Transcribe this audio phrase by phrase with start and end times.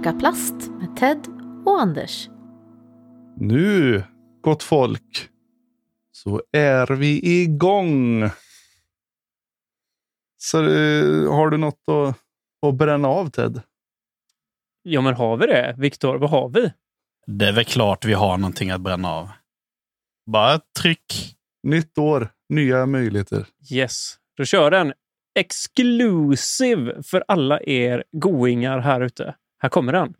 [0.00, 1.26] Snacka plast med Ted
[1.66, 2.28] och Anders.
[3.36, 4.02] Nu,
[4.40, 5.28] gott folk,
[6.12, 8.30] så är vi igång.
[10.36, 12.16] Så eh, har du något att,
[12.68, 13.62] att bränna av Ted?
[14.82, 15.74] Ja, men har vi det?
[15.78, 16.72] Viktor, vad har vi?
[17.26, 19.28] Det är väl klart vi har någonting att bränna av.
[20.26, 21.36] Bara tryck.
[21.62, 23.46] Nytt år, nya möjligheter.
[23.72, 24.92] Yes, då kör den.
[25.34, 29.34] Exclusive för alla er goingar här ute.
[29.62, 30.14] Här kommer den.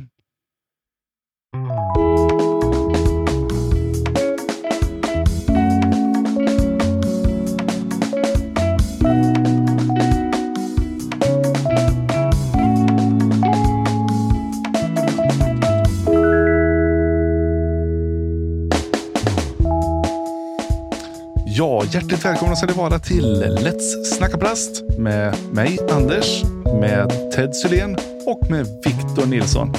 [21.46, 26.44] Ja, hjärtligt välkomna ska ni vara till Let's Snacka Plast med mig, Anders,
[26.80, 27.96] med Ted Sylén
[28.30, 29.72] och med Victor Nilsson.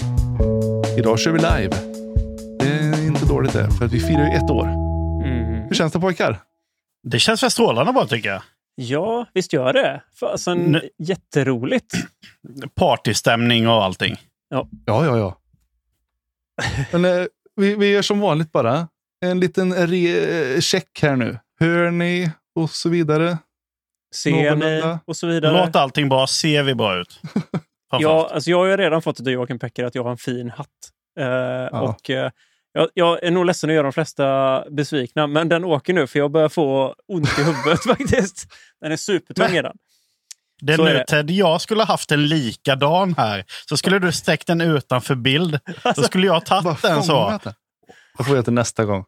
[0.98, 1.76] Idag kör vi live.
[2.60, 4.68] Det är inte dåligt det, för att vi firar ju ett år.
[4.68, 5.62] Mm.
[5.68, 6.40] Hur känns det pojkar?
[7.04, 8.42] Det känns väl strålande bara tycker jag.
[8.76, 10.04] Ja, visst gör det.
[10.20, 11.94] Fasen, jätteroligt.
[12.76, 14.16] Partystämning och allting.
[14.50, 15.38] Ja, ja, ja.
[16.92, 18.88] Men eh, vi, vi gör som vanligt bara.
[19.26, 21.38] En liten re- check här nu.
[21.60, 23.38] Hör ni och så vidare?
[24.16, 25.66] Ser ni och så vidare.
[25.66, 26.28] Låter allting bra?
[26.28, 27.22] Ser vi bra ut?
[28.00, 30.50] Ja, alltså jag har ju redan fått av Joakim Pecker att jag har en fin
[30.50, 30.68] hatt.
[31.20, 32.32] Eh, Och eh,
[32.74, 36.20] jag, jag är nog ledsen att göra de flesta besvikna, men den åker nu för
[36.20, 38.48] jag börjar få ont i huvudet faktiskt.
[38.82, 39.78] Den är supertung redan.
[40.62, 41.06] det är så nu det.
[41.06, 43.46] Ted, jag skulle haft en likadan här.
[43.70, 45.60] Så skulle du sträckt den utanför bild.
[45.96, 47.40] Då skulle jag tagit den så.
[47.44, 47.56] det.
[48.18, 49.06] Det får jag till nästa gång.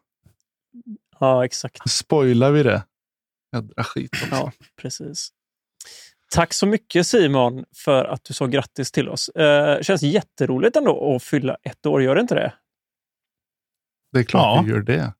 [1.20, 1.90] Ja, exakt.
[1.90, 2.82] Spoilar vi det?
[3.52, 4.26] Jädra skit också.
[4.30, 4.52] Ja,
[4.82, 5.28] precis.
[6.34, 9.28] Tack så mycket Simon för att du sa grattis till oss.
[9.28, 12.54] Eh, känns jätteroligt ändå att fylla ett år, gör det inte det?
[14.12, 14.62] Det är klart Ja.
[14.66, 15.14] vi gör det.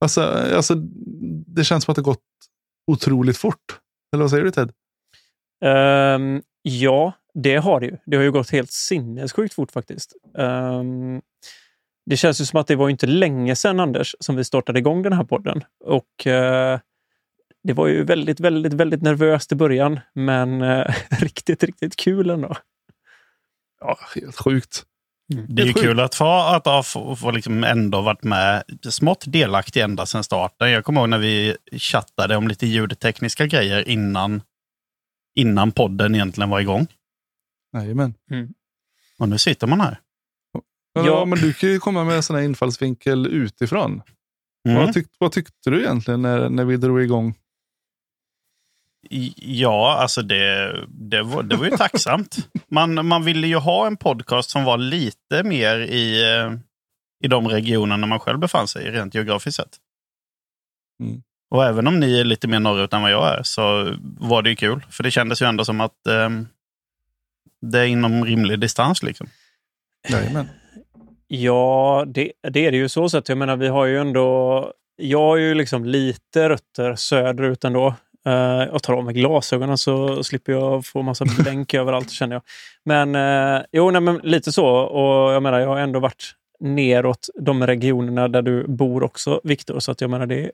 [0.00, 0.22] Alltså,
[0.56, 0.74] alltså,
[1.46, 2.22] det känns som att det gått
[2.86, 3.80] otroligt fort.
[4.12, 4.72] Eller vad säger du Ted?
[5.64, 7.96] Ehm, ja, det har det ju.
[8.06, 10.12] Det har ju gått helt sinnessjukt fort faktiskt.
[10.38, 11.20] Ehm,
[12.06, 15.02] det känns ju som att det var inte länge sedan, Anders, som vi startade igång
[15.02, 15.64] den här podden.
[15.84, 16.80] Och eh,
[17.66, 22.56] det var ju väldigt, väldigt, väldigt nervöst i början, men eh, riktigt, riktigt kul ändå.
[23.80, 24.84] Ja, helt sjukt.
[25.48, 29.80] Det är kul att få, att ha få, få liksom ändå varit med smått delaktig
[29.80, 30.70] ända sedan starten.
[30.70, 34.42] Jag kommer ihåg när vi chattade om lite ljudtekniska grejer innan,
[35.34, 36.86] innan podden egentligen var igång.
[37.76, 38.14] Jajamän.
[39.18, 40.00] Och nu sitter man här.
[40.94, 41.06] Ja.
[41.06, 41.24] ja.
[41.24, 44.02] men du kan ju komma med en sån här infallsvinkel utifrån.
[44.68, 44.78] Mm.
[44.78, 47.34] Vad, tyck, vad tyckte du egentligen när, när vi drog igång?
[49.36, 52.36] Ja, alltså det, det, var, det var ju tacksamt.
[52.68, 56.52] Man, man ville ju ha en podcast som var lite mer i, eh,
[57.24, 59.76] i de regionerna man själv befann sig i, rent geografiskt sett.
[61.02, 61.22] Mm.
[61.50, 64.50] Och även om ni är lite mer norrut än vad jag är så var det
[64.50, 64.86] ju kul.
[64.90, 66.30] För det kändes ju ändå som att eh,
[67.60, 69.02] det är inom rimlig distans.
[69.02, 69.26] liksom.
[70.08, 70.48] Jajamän.
[71.28, 73.28] Ja, det, det är det ju så sätt.
[73.28, 74.72] Jag menar, vi har ju ändå...
[74.96, 77.94] Jag har ju liksom lite rötter söderut ändå.
[78.26, 78.32] Uh,
[78.72, 82.42] jag tar av mig glasögonen så slipper jag få massa blänk överallt känner jag.
[82.84, 84.66] Men eh, jo, nej, men lite så.
[84.66, 89.80] Och jag menar, jag har ändå varit neråt de regionerna där du bor också, Viktor.
[89.80, 90.50] Så att jag menar, det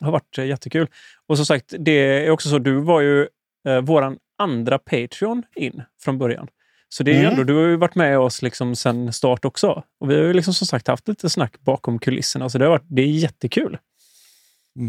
[0.00, 0.86] har varit eh, jättekul.
[1.28, 1.90] Och som sagt, det
[2.26, 2.58] är också så.
[2.58, 3.28] Du var ju
[3.68, 6.48] eh, våran andra Patreon in från början.
[6.88, 7.30] Så det är Mm.
[7.30, 9.82] ändå, du har ju varit med oss liksom sen start också.
[10.00, 12.48] Och vi har ju liksom som sagt haft lite snack bakom kulisserna.
[12.48, 13.78] Så det, har varit, det är jättekul.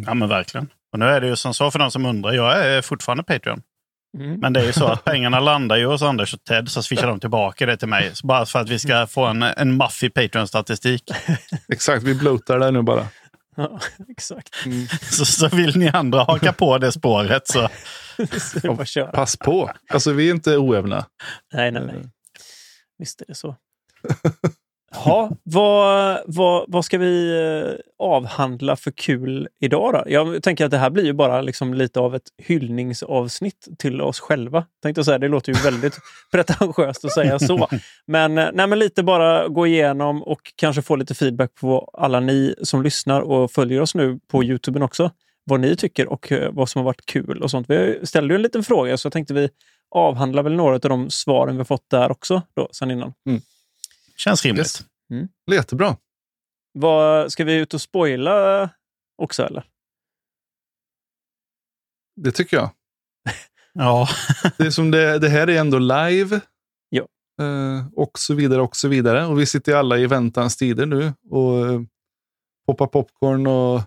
[0.06, 0.70] Ja, men verkligen.
[0.96, 3.62] Och nu är det ju som så för de som undrar, jag är fortfarande Patreon.
[4.18, 4.40] Mm.
[4.40, 7.08] Men det är ju så att pengarna landar ju hos Anders och Ted, så swishar
[7.08, 8.16] de tillbaka det till mig.
[8.16, 11.12] Så bara för att vi ska få en, en maffig Patreon-statistik.
[11.70, 13.08] Exakt, vi bloatar där nu bara.
[13.56, 14.50] Ja, exakt.
[15.02, 17.70] Så, så vill ni andra haka på det spåret så
[18.40, 19.12] Så det.
[19.14, 19.72] Pass på.
[19.90, 21.06] Alltså vi är inte oävna.
[21.54, 21.96] Nej, nej, nej.
[22.98, 23.56] Visst är det så.
[25.06, 30.04] Ja, vad, vad, vad ska vi eh, avhandla för kul idag då?
[30.08, 34.20] Jag tänker att det här blir ju bara liksom lite av ett hyllningsavsnitt till oss
[34.20, 34.66] själva.
[34.84, 35.98] Tänkte säga, det låter ju väldigt
[36.32, 37.68] pretentiöst att säga så.
[38.08, 42.20] Men, eh, nej, men lite bara gå igenom och kanske få lite feedback på alla
[42.20, 45.12] ni som lyssnar och följer oss nu på Youtube också.
[45.44, 47.70] Vad ni tycker och eh, vad som har varit kul och sånt.
[47.70, 49.50] Vi ställde ju en liten fråga så jag tänkte vi
[49.96, 53.14] avhandlar väl några av de svaren vi fått där också då, sen innan.
[54.16, 54.60] Känns rimligt.
[54.60, 54.86] Yes.
[55.12, 55.28] Mm.
[55.52, 55.98] Jättebra.
[56.74, 58.70] Vad, ska vi ut och spoila
[59.18, 59.66] också eller?
[62.16, 62.70] Det tycker jag.
[63.78, 64.08] Ja,
[64.58, 66.40] Det, är som det, det här är ändå live.
[66.90, 67.08] Ja.
[67.42, 69.26] Eh, och så vidare och så vidare.
[69.26, 71.82] Och vi sitter alla i väntans tider nu och eh,
[72.68, 73.82] poppar popcorn och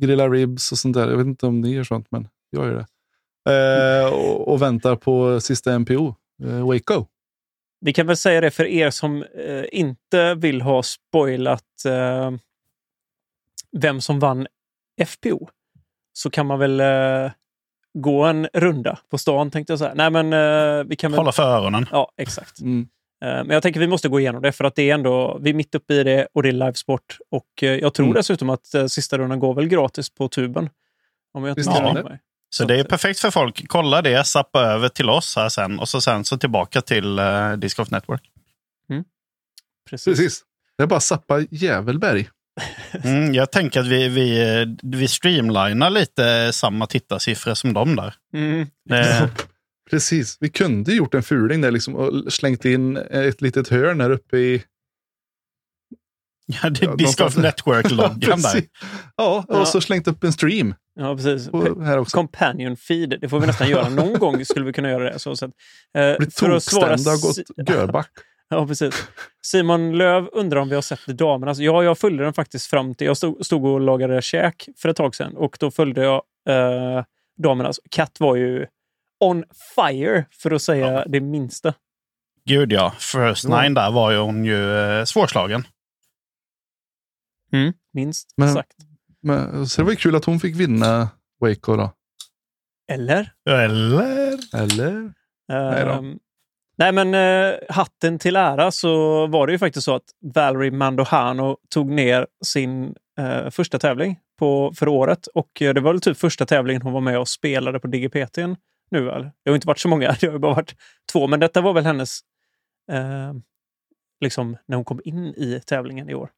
[0.00, 1.10] grillar ribs och sånt där.
[1.10, 2.86] Jag vet inte om ni gör sånt, men jag gör det.
[3.52, 7.06] Eh, och, och väntar på sista MPO, eh, Waco.
[7.80, 12.30] Vi kan väl säga det för er som eh, inte vill ha spoilat eh,
[13.72, 14.46] vem som vann
[15.06, 15.48] FPO.
[16.12, 17.30] Så kan man väl eh,
[17.94, 19.92] gå en runda på stan tänkte jag säga.
[19.94, 21.18] Nej, men eh, vi kan väl...
[21.18, 21.86] Hålla för öronen.
[21.92, 22.60] Ja, exakt.
[22.60, 22.88] Mm.
[23.24, 25.50] Eh, Men jag tänker vi måste gå igenom det för att det är ändå, vi
[25.50, 27.18] är mitt uppe i det och det är livesport.
[27.30, 28.14] Och eh, jag tror Mm.
[28.14, 30.70] dessutom att sista rundan går väl gratis på tuben.
[31.32, 32.02] Om jag inte Visst det.
[32.04, 32.20] mig.
[32.50, 33.64] Så det är perfekt för folk.
[33.68, 37.52] Kolla det, sappa över till oss här sen och så sen så tillbaka till uh,
[37.52, 38.22] Disc Golf Network.
[39.90, 40.04] Precis.
[40.04, 40.42] Precis.
[40.76, 42.28] Det är bara Zappa Jävelberg.
[43.04, 48.14] Mm, jag tänker att vi, vi, eh, vi streamlinar lite samma tittarsiffror som de där.
[48.34, 48.66] Mm.
[48.88, 49.30] Det,
[49.90, 50.36] Precis.
[50.40, 54.36] Vi kunde gjort en fuling där liksom och slängt in ett litet hörn här uppe
[54.38, 54.62] i...
[56.46, 58.52] ja, det Ja, är Disc de- Golf Network-loggan där.
[58.52, 58.70] Precis.
[59.16, 59.66] Ja, och Ja.
[59.66, 61.48] så slängt upp en stream Ja, precis.
[61.50, 62.16] på, här också.
[62.16, 63.88] Companion feed, det får vi nästan göra.
[63.88, 65.18] Någon gång skulle vi kunna göra det.
[65.18, 65.48] Så, att, eh,
[66.18, 68.10] Blir för att svara och gått görback.
[68.48, 69.08] Ja, precis.
[69.42, 71.58] Simon Löv undrar om vi har sett damernas.
[71.58, 73.06] Ja, jag följde den faktiskt fram till...
[73.06, 77.04] Jag stod, stod och lagade käk för ett tag sedan och då följde jag eh,
[77.42, 77.80] damernas.
[77.90, 78.66] Kat var ju
[79.20, 79.44] on
[79.76, 81.04] fire, för att säga Ja.
[81.06, 81.74] det minsta.
[82.44, 83.48] Gud ja, First.
[83.48, 85.66] Nine där var ju hon ju eh, svårslagen.
[87.52, 88.76] Mm, minst Men- sagt.
[89.26, 91.08] Men, så det var ju kul att hon fick vinna
[91.40, 91.92] Waco då.
[92.92, 93.32] Eller?
[93.50, 94.38] Eller?
[94.54, 95.12] Eller?
[95.48, 95.90] Nej då.
[95.90, 96.18] Ehm,
[96.78, 101.56] nej, men eh, hatten till ära så var det ju faktiskt så att Valerie Mandohano
[101.70, 105.26] tog ner sin eh, första tävling på, för året.
[105.26, 108.38] Och eh, det var väl typ första tävlingen hon var med och spelade på DGPT
[108.90, 109.22] nu väl?
[109.22, 110.74] Det har inte varit så många, det har ju bara varit
[111.12, 111.26] två.
[111.26, 112.20] Men detta var väl hennes,
[112.92, 113.32] eh,
[114.20, 116.30] liksom när hon kom in i tävlingen i år.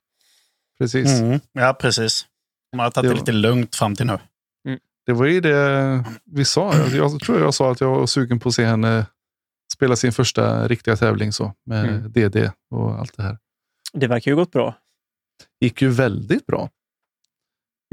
[0.79, 1.20] Precis.
[1.20, 1.41] Mm.
[1.52, 2.26] Ja, precis.
[2.76, 4.19] Man har tagit det lite lugnt fram till nu.
[5.06, 6.75] Det var ju det vi sa.
[6.75, 9.06] Jag, tror jag sa att jag var sugen på att se henne
[9.73, 12.12] spela sin första riktiga tävling så med Mm.
[12.12, 13.38] DD och allt det här.
[13.93, 14.75] Det verkar ju gått bra.
[15.61, 16.70] gick ju väldigt bra.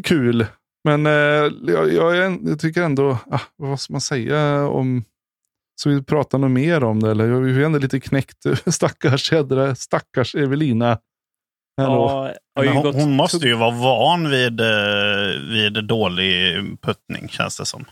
[0.04, 0.45] Kul.
[0.83, 5.04] Men eh, jag, jag, jag tycker ändå, ah, vad ska man säga om...
[5.81, 7.27] Så vi pratar nog mer om det, eller?
[7.27, 8.45] Jag är ändå lite knäckt.
[8.66, 11.00] Stackars jädra, stackars Evelina.
[11.75, 17.66] Ja, hon, gått hon måste ju vara van vid, eh, vid dålig puttning, känns det
[17.66, 17.86] som.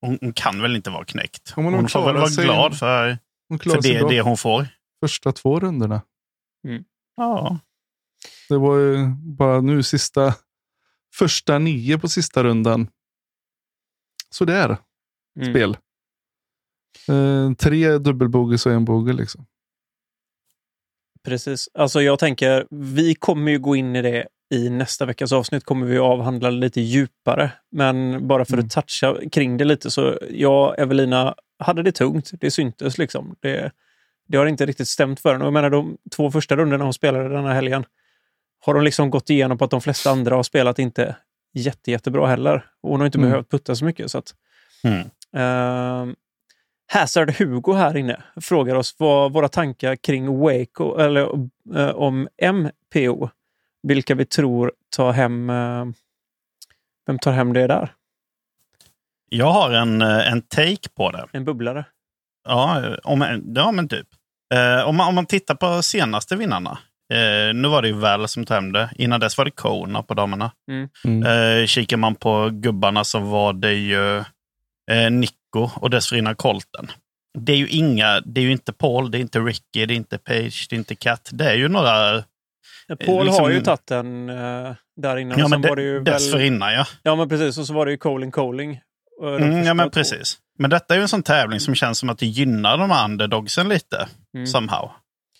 [0.00, 1.52] Hon, hon kan väl inte vara knäckt.
[1.56, 3.18] Ja, hon hon får väl vara glad för,
[3.48, 4.66] Hon för det, det hon får.
[5.04, 6.02] första två rundorna.
[7.16, 7.58] Ja.
[8.48, 10.34] Det var ju bara nu sista,
[11.14, 12.88] första nio på sista rundan.
[14.30, 14.76] Så det är
[15.40, 15.52] Mm.
[15.54, 15.76] spel.
[17.08, 19.46] Eh, tre dubbelbogeys och en bogey liksom.
[21.24, 21.68] Precis.
[21.74, 25.64] Alltså jag tänker, vi kommer ju gå in i det i nästa veckas avsnitt.
[25.64, 27.50] kommer vi avhandla lite djupare.
[27.70, 28.66] Men bara för Mm.
[28.66, 32.30] att toucha kring det lite så, jag Evelina hade det tungt.
[32.40, 33.36] Det syntes liksom.
[33.40, 33.72] Det,
[34.28, 35.44] det har inte riktigt stämt för henne.
[35.44, 37.84] Och Jag menar, de två första rundorna hon spelade den här helgen
[38.60, 41.16] har hon liksom gått igenom på att de flesta andra har spelat inte
[41.54, 42.64] jätte, jättebra heller.
[42.82, 43.30] Och hon har inte Mm.
[43.30, 44.10] behövt putta så mycket.
[44.10, 44.34] Så att,
[44.84, 44.98] Mm.
[45.36, 46.14] Uh,
[46.92, 51.28] Hazard Hugo här inne frågar oss vad våra tankar kring Waco, eller
[51.76, 53.28] eh, om MPO.
[53.82, 55.50] Vilka vi tror tar hem...
[55.50, 55.84] eh,
[57.06, 57.92] vem tar hem det där?
[59.28, 61.26] Jag har en, eh, en take på det.
[61.32, 61.84] En bubblare?
[62.48, 64.06] Ja, om, ja men typ.
[64.54, 66.78] Eh, om, man, om man tittar på senaste vinnarna.
[67.12, 68.90] Eh, nu var det ju Val som tog hem det.
[68.96, 70.50] Innan dess var det Kona på damerna.
[71.04, 71.22] Mm.
[71.22, 74.18] Eh, kikar man på gubbarna så var det ju
[74.90, 75.10] eh,
[75.54, 76.90] Nico och dessförinnan Colton.
[77.38, 79.96] Det är ju inga, det är ju inte Paul, det är inte Ricky, det är
[79.96, 81.30] inte Page, det är inte Kat.
[81.32, 82.24] Det är ju några...
[83.06, 85.38] Paul liksom- har ju tagit den uh, där innan.
[85.38, 86.86] Ja, men sen var det de, ju väl, dessförinnan ja.
[87.02, 87.58] ja, men precis.
[87.58, 88.80] Och så var det ju Colin Coling.
[89.22, 89.90] eh, Mm, ja men två.
[89.90, 90.38] precis.
[90.58, 93.68] Men detta är ju en sån tävling som känns som att det gynnar de underdogsen
[93.68, 94.08] lite.
[94.34, 94.46] Mm.
[94.46, 94.90] Somehow.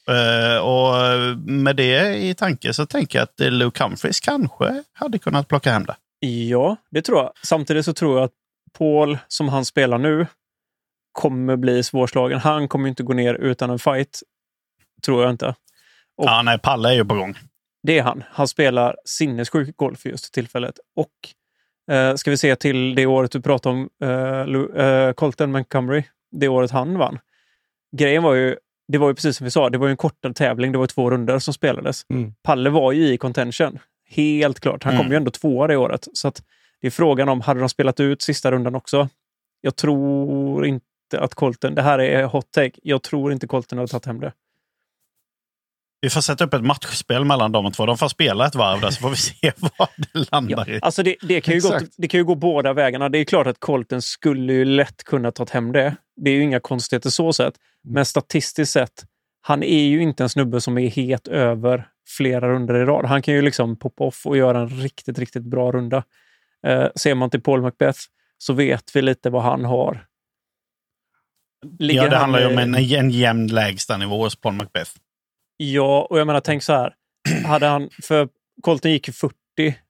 [0.09, 0.95] Eh, och
[1.37, 5.73] med det i tanke så tänker jag att eh, Luke Humphries kanske hade kunnat plocka
[5.73, 5.97] hem det.
[6.27, 7.33] Ja, det tror jag.
[7.43, 8.33] Samtidigt så tror jag att
[8.79, 10.27] Paul, som han spelar nu,
[11.13, 12.39] kommer bli svårslagen.
[12.39, 14.21] Han kommer inte gå ner utan en fight.
[15.05, 15.47] Tror jag inte.
[16.17, 17.35] Och- Ja, nej, Palle är ju på gång.
[17.83, 18.25] Det är han.
[18.31, 20.75] Han spelar sinnessjuk golf just för tillfället.
[20.97, 24.09] Och eh, ska vi se till det året du pratade om, eh,
[24.47, 27.19] Lu- eh, Colton Montgomery, det året han vann.
[27.97, 28.57] Grejen var ju,
[28.89, 30.73] det var ju precis som vi sa, det var ju en kortare tävling.
[30.73, 32.03] Det var två runder som spelades.
[32.11, 32.33] Mm.
[32.43, 33.79] Palle var ju i contention.
[34.11, 34.85] Helt klart.
[34.85, 35.13] Han kom Mm.
[35.13, 36.09] ju ändå tvåa det året.
[36.13, 36.43] Så att
[36.81, 39.09] det är frågan om, hade de spelat ut sista rundan också?
[39.61, 40.85] Jag tror inte
[41.19, 41.75] att Colton...
[41.75, 42.81] Det här är hot take.
[42.83, 44.33] Jag tror inte Colton har tagit hem det.
[46.01, 47.87] Vi får sätta upp ett matchspel mellan de två.
[47.87, 50.79] De får spela ett varv där så får vi se vad det landar i.
[50.83, 53.09] Alltså det, det, kan ju gå, det kan ju gå båda vägarna.
[53.09, 55.97] Det är klart att Colton skulle ju lätt kunna ta hem det.
[56.17, 57.55] Det är ju inga konstigheter så sett.
[57.85, 59.05] Men statistiskt sett,
[59.41, 63.05] han är ju inte en snubbe som är het över flera runder i rad.
[63.05, 66.03] Han kan ju liksom poppa off och göra en riktigt, riktigt bra runda.
[66.67, 67.99] Eh, ser man till Paul Macbeth
[68.38, 70.07] så vet vi lite vad han har.
[71.79, 74.91] Ligger Ja, det han handlar ju om en, en jämn lägstanivå hos Paul Macbeth.
[75.57, 76.95] Ja, och jag menar, tänk så här.
[77.47, 78.29] Hade han, för
[78.62, 79.35] Colton gick ju 40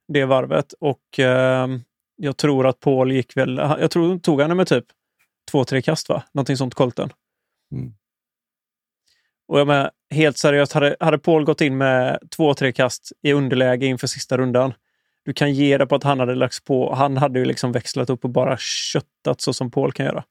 [0.08, 1.80] det varvet och ehm,
[2.16, 3.56] jag tror att Paul gick väl...
[3.56, 4.84] Jag tror tog han med typ
[5.50, 6.22] två, tre kast, va?
[6.32, 7.12] Någonting sånt, Colton.
[7.72, 7.92] Mm.
[9.48, 13.32] Och jag menar, helt seriöst, hade, hade Paul gått in med två, tre kast i
[13.32, 14.74] underläge inför sista rundan,
[15.28, 16.94] du kan ge det på att han hade lagts på.
[16.94, 20.24] Han hade ju liksom växlat upp och bara köttat så som Paul kan göra.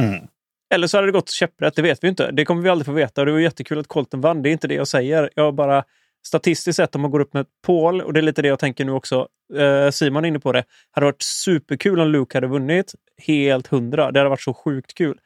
[0.00, 0.26] Mm.
[0.74, 2.30] Eller så hade det gått käpprätt, det vet vi inte.
[2.30, 3.24] Det kommer vi aldrig få veta.
[3.24, 4.42] Det var jättekul att Colton vann.
[4.42, 5.30] Det är inte det jag säger.
[5.34, 5.84] Jag bara
[6.26, 8.84] statistiskt sett, om man går upp med Paul, och det är lite det jag tänker
[8.84, 9.28] nu också.
[9.54, 10.64] Eh, Simon är inne på det.
[10.90, 12.94] hade varit superkul om Luke hade vunnit.
[13.26, 14.10] Helt hundra.
[14.10, 15.18] Det hade varit så sjukt kul.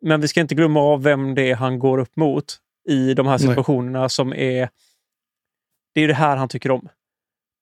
[0.00, 2.56] Men vi ska inte glömma av vem det är han går upp mot
[2.88, 3.48] i de här Nej.
[3.48, 4.68] situationerna som är...
[5.94, 6.88] Det är det här han tycker om.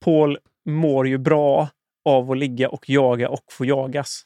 [0.04, 1.68] Paul mår ju bra
[2.04, 4.22] av att ligga och jaga och få jagas.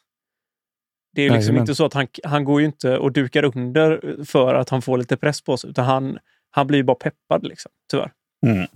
[1.15, 1.61] Det är liksom Jajamän.
[1.63, 4.99] inte så att han, han går ju inte och dukar under för att han får
[4.99, 6.19] lite press på sig, utan han,
[6.51, 8.13] han blir ju bara peppad, liksom, tyvärr.
[8.47, 8.67] Mm.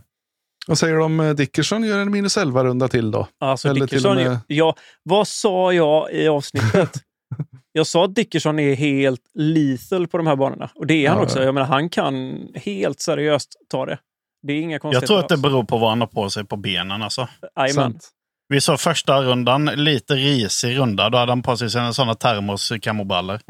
[0.66, 3.28] Vad säger du om eh, Dickerson gör en minus 11-runda till då?
[3.38, 6.90] Alltså, Eller till Dickerson, med- ja, vad sa jag i avsnittet?
[7.72, 10.70] jag sa att Dickerson är helt lethal på de här banorna.
[10.74, 11.38] Och det är han Ja, också.
[11.38, 11.44] ja.
[11.44, 13.98] Jag menar, han kan helt seriöst ta det.
[14.42, 16.56] Det är inga Jag tror att det beror på vad han har på sig på
[16.56, 17.02] benen.
[17.02, 17.28] Alltså.
[17.74, 18.10] Sant.
[18.48, 21.10] Vi sa första rundan, lite risig runda.
[21.10, 23.40] Då hade han på sig sina sådana termos kamobrallor.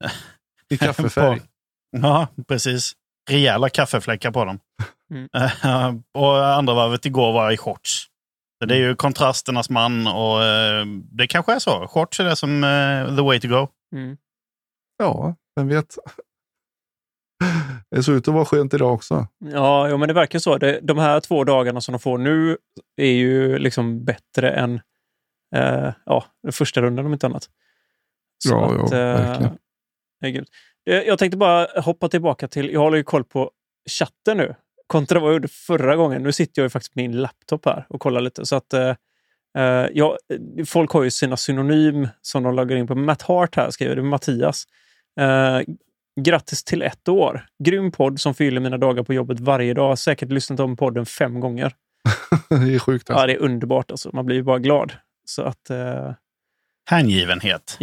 [0.70, 1.40] I kaffefärg.
[2.02, 2.92] Ja, precis.
[3.30, 4.58] Rejäla kaffefläckar på dem.
[5.10, 5.28] Mm.
[5.64, 8.06] Eh, och andra varvet igår var i shorts.
[8.58, 11.86] Så det är ju kontrasternas man och eh, det kanske är så.
[11.86, 13.68] Shorts är det som eh, the way to go.
[13.96, 14.16] Mm.
[14.98, 15.98] Ja, vem vet.
[17.90, 19.26] Det såg ut att vara skönt idag också.
[19.38, 20.58] Ja, jo, men det verkar så.
[20.82, 22.56] De här två dagarna som de får nu
[22.96, 24.80] är ju liksom bättre än
[25.56, 27.48] eh, ja, den första rundan om inte annat.
[28.44, 29.58] Så Ja, ja, verkligen.
[30.20, 30.46] herregud.
[30.90, 33.50] Eh, Jag tänkte bara hoppa tillbaka till, jag håller ju koll på
[33.98, 34.54] chatten nu.
[34.86, 36.22] Kontra vad jag gjorde förra gången.
[36.22, 38.46] Nu sitter jag ju faktiskt på min laptop här och kollar lite.
[38.46, 38.94] Så att, eh,
[39.58, 40.18] eh, ja,
[40.66, 42.94] folk har ju sina synonym som de loggar in på.
[42.94, 44.64] Matt Hart här skriver det, Mattias.
[45.20, 45.60] Eh,
[46.20, 47.46] Grattis till ett år.
[47.64, 49.98] Grym podd som fyller mina dagar på jobbet varje dag.
[49.98, 51.74] Säkert lyssnat om podden fem gånger.
[52.48, 53.22] Det är sjukt alltså.
[53.22, 53.90] Ja, det är underbart.
[53.90, 54.10] Alltså.
[54.12, 54.92] Man blir ju bara glad.
[55.24, 56.12] Så att, eh,
[56.90, 57.76] Hängivenhet.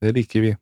[0.00, 0.56] Det liker vi.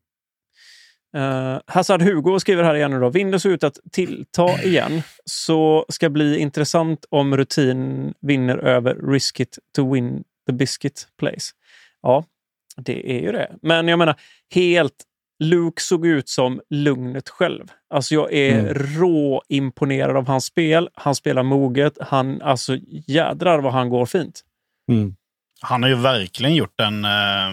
[1.16, 3.09] eh, Hazard Hugo skriver här igen nu då.
[3.11, 5.02] Vinden ser ut att tillta igen.
[5.25, 11.52] Så ska bli intressant om rutin vinner över Risk it to win the biscuit place.
[12.02, 12.25] Ja,
[12.76, 13.56] det är ju det.
[13.62, 14.21] Men jag menar,
[14.54, 15.04] helt
[15.38, 17.64] Luke såg ut som lugnet själv.
[17.95, 18.75] Alltså jag är Mm.
[18.75, 20.88] rå imponerad av hans spel.
[20.95, 21.99] Han spelar moget.
[22.00, 22.76] Han, alltså
[23.07, 24.40] jädrar vad han går fint.
[24.93, 25.16] Mm.
[25.61, 27.49] Han har ju verkligen gjort en, eh,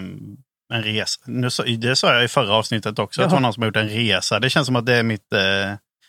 [0.74, 1.20] en resa.
[1.26, 1.48] Nu,
[1.78, 3.36] det sa jag i förra avsnittet också, att det Jaha.
[3.36, 4.40] var någon som har gjort en resa.
[4.40, 5.40] Det känns som att det är mitt, eh,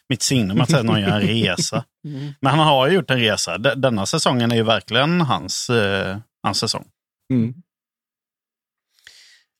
[0.10, 1.86] mitt signum att säga att någon gör en resa.
[2.42, 3.58] Men han har ju gjort en resa.
[3.58, 6.86] De- Denna säsongen är ju verkligen hans, eh, hans säsong.
[7.34, 7.54] Mm.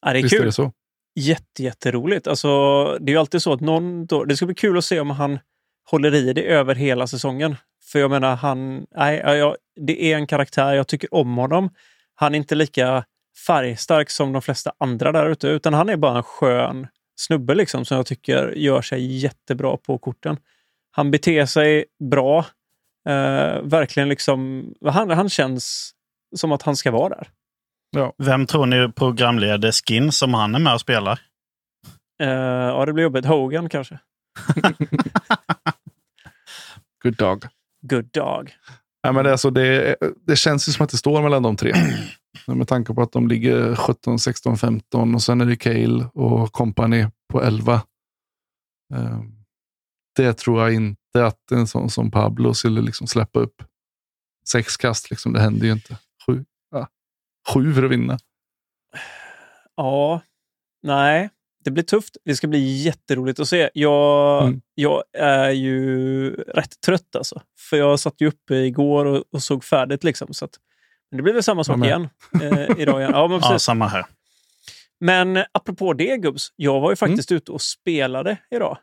[0.06, 0.46] Ja, det är Visst är kul.
[0.46, 0.72] det så.
[1.16, 2.28] Jätte, jätteroligt.
[2.28, 4.06] Alltså, det är ju alltid så att någon...
[4.06, 5.40] Då, det ska bli kul att se om han
[5.92, 7.56] håller i det över hela säsongen.
[7.92, 8.88] För jag menar, han...
[8.96, 10.74] Nej, jag, det är en karaktär.
[10.74, 11.70] Jag tycker om honom.
[12.16, 13.06] Han är inte lika
[13.48, 17.86] färgstark som de flesta andra där ute, utan han är bara en skön snubbe liksom,
[17.86, 20.38] som jag tycker gör sig jättebra på korten.
[20.92, 22.46] Han beter sig bra.
[23.10, 24.66] Eh, verkligen liksom...
[24.86, 25.92] Han, han känns
[26.36, 27.30] som att han ska vara där.
[28.18, 31.20] Vem tror ni programleder Skin som han är med och spelar?
[32.24, 33.26] Eh, ja, det blir jobbigt.
[33.26, 34.00] Hogan kanske.
[37.04, 37.46] Good dog.
[37.82, 38.56] Good dog.
[39.02, 39.96] Ja, men det, alltså, det,
[40.28, 41.74] det känns ju som att det står mellan de tre.
[42.48, 46.52] Med tanke på att de ligger 17, 16, 15 och sen är det Cale och
[46.52, 47.74] company på 11.
[48.94, 49.22] Eh,
[50.16, 53.64] Det tror jag inte att en sån som Pablo skulle liksom släppa upp.
[54.50, 55.98] Sex kast, liksom, det händer ju inte.
[57.54, 58.18] Sju, för att vinna.
[59.76, 60.22] Ja,
[60.84, 61.30] nej.
[61.64, 62.18] Det blir tufft.
[62.26, 63.70] Det ska bli jätteroligt att se.
[63.74, 64.62] Jag, Mm.
[64.76, 67.42] jag är ju rätt trött alltså.
[67.70, 70.04] För jag satt ju uppe igår och, och såg färdigt.
[70.04, 70.34] liksom.
[70.34, 70.52] Så att,
[71.12, 72.10] men det blir väl samma sak igen
[72.42, 73.02] eh, idag.
[73.02, 73.12] Igen.
[73.14, 74.06] Ja, men Ja, samma här.
[75.00, 78.78] Men apropå det gubbs, jag var ju faktiskt ute och spelade idag.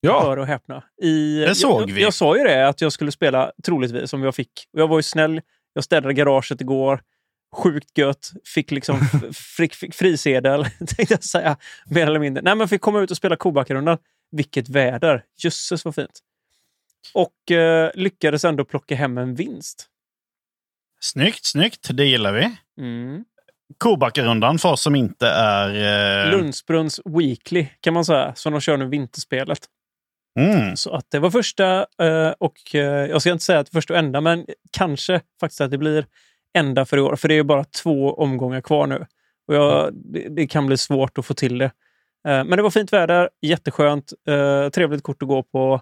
[0.00, 0.84] Ja, Hör och häpna.
[1.02, 1.92] I, Det såg jag, vi.
[1.92, 4.50] Jag, jag sa ju det, att jag skulle spela troligtvis om jag fick.
[4.72, 5.40] Och jag var ju snäll.
[5.72, 7.00] Jag städade garaget igår.
[7.56, 8.32] Sjukt gött.
[8.54, 11.56] Fick liksom f- fick, fick frisedel, tänkte jag säga.
[11.86, 12.42] Mer eller mindre.
[12.42, 13.98] Nej, men fick komma ut och spela Kobackarundan.
[14.30, 15.22] Vilket väder!
[15.36, 16.20] Jösses vad fint.
[17.14, 19.86] Och eh, lyckades ändå plocka hem en vinst.
[21.00, 21.88] Snyggt, snyggt.
[21.92, 22.56] Det gillar vi.
[22.80, 23.24] Mm.
[23.78, 26.24] Kobackarundan för oss som inte är...
[26.26, 29.58] Eh, Lundsbrunns Weekly kan man säga, som de kör nu vinterspelet.
[30.38, 33.92] mm, Så att det var första eh, och eh, jag ska inte säga att första
[33.92, 36.06] och enda, men kanske faktiskt att det blir
[36.56, 37.16] enda för i år.
[37.16, 39.06] För det är bara två omgångar kvar nu.
[39.48, 41.64] Och jag, det, det kan bli svårt att få till det.
[42.28, 45.80] Eh, men det var fint väder, jätteskönt, eh, trevligt kort att gå på.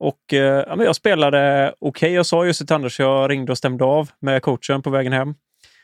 [0.00, 2.12] Och eh, ja, men jag spelade okej.
[2.12, 5.34] Jag sa just till Anders, jag ringde och stämde av med coachen på vägen hem.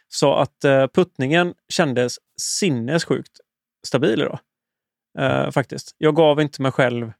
[0.09, 3.41] Sa att puttningen kändes sinnessjukt
[3.87, 4.39] stabil idag.
[5.19, 5.95] Eh, faktiskt.
[5.99, 7.13] Jag gav inte mig själv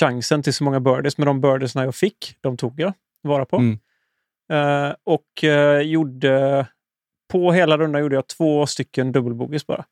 [0.00, 2.92] chansen till så många birdies, men de birdiesna jag fick, de tog jag
[3.22, 3.56] vara på.
[3.56, 3.78] Mm.
[4.52, 6.66] Eh, och eh, gjorde...
[7.32, 9.84] På hela rundan gjorde jag två stycken dubbelbogies bara.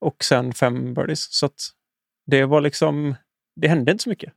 [0.00, 1.32] Och sen fem birdies.
[1.32, 1.48] Så
[2.26, 3.14] det var liksom...
[3.60, 4.32] Det hände inte så mycket.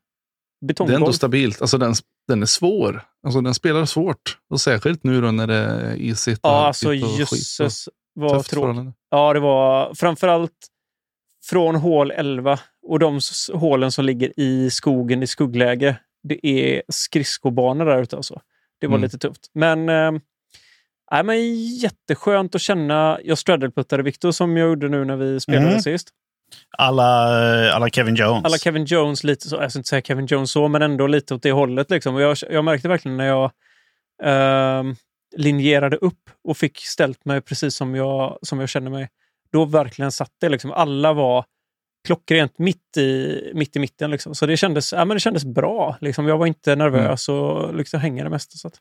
[0.61, 1.61] det är ändå stabilt.
[1.61, 1.93] Alltså den,
[2.27, 3.03] den är svår.
[3.23, 4.37] Alltså den spelar svårt.
[4.49, 8.93] Och särskilt nu då när det är isigt och Ja, alltså jösses vad tråkigt.
[9.09, 10.67] Ja, det var framförallt
[11.45, 13.19] från hål 11 och de
[13.53, 15.97] hålen som ligger i skogen i skuggläge.
[16.23, 18.41] Det är skridskobanor där ute alltså.
[18.83, 19.03] Det var Mm.
[19.03, 19.47] lite tufft.
[19.53, 20.11] Men, eh,
[21.11, 23.19] nej, men jätteskönt att känna.
[23.23, 25.81] Jag straddleputtade Victor som jag gjorde nu när vi spelade Mm.
[25.81, 26.09] sist.
[26.77, 27.03] alla,
[27.73, 28.45] alla Kevin Jones.
[28.45, 31.35] Alla Kevin Jones, lite så, jag ska inte säga Kevin Jones så, men ändå lite
[31.35, 31.89] åt det hållet.
[31.91, 32.15] Liksom.
[32.15, 33.51] Och jag, jag märkte verkligen när jag
[34.23, 34.95] ehm,
[35.37, 39.09] linjerade upp och fick ställt mig precis som jag, som jag känner mig.
[39.51, 40.49] Då verkligen satt det.
[40.49, 40.71] Liksom.
[40.71, 41.45] Alla var
[42.07, 44.11] klockrent mitt i, mitt i mitten.
[44.11, 44.35] Liksom.
[44.35, 45.97] Så det kändes, ja, men det kändes bra.
[46.01, 46.27] Liksom.
[46.27, 48.57] Jag var inte nervös och liksom hängade mest.
[48.59, 48.73] Så att,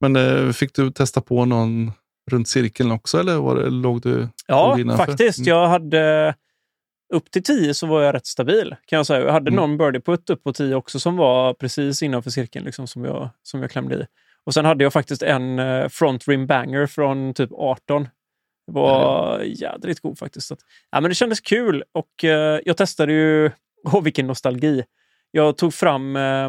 [0.00, 1.92] Men eh, fick du testa på någon
[2.30, 5.38] runt cirkeln också eller var det, låg du Ja, låg faktiskt.
[5.38, 5.48] Mm.
[5.48, 6.34] Jag hade
[7.14, 8.76] upp till 10 så var jag rätt stabil.
[8.86, 9.20] kan Jag säga.
[9.24, 9.56] Jag hade Mm.
[9.56, 13.62] någon birdie-putt upp på 10 också som var precis innanför cirkeln liksom, som, jag, som
[13.62, 14.06] jag klämde i.
[14.44, 18.08] Och sen hade jag faktiskt en eh, front rim banger från typ 18.
[18.70, 20.46] Det var jädrigt god faktiskt.
[20.46, 23.50] Så att, ja, men det kändes kul och eh, jag testade ju...
[23.84, 24.84] Åh, vilken nostalgi!
[25.30, 26.16] Jag tog fram...
[26.16, 26.48] Eh,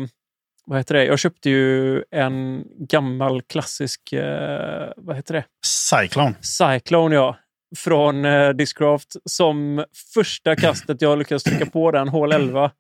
[0.66, 1.06] vad heter det?
[1.06, 4.14] Jag köpte ju en gammal klassisk...
[4.14, 5.44] Eh, vad heter det?
[5.66, 6.34] Cyclone.
[6.42, 7.38] Cyclone, ja.
[7.78, 9.16] Från eh, Discraft.
[9.26, 12.72] Som första kastet jag lyckades trycka på den, hål 11.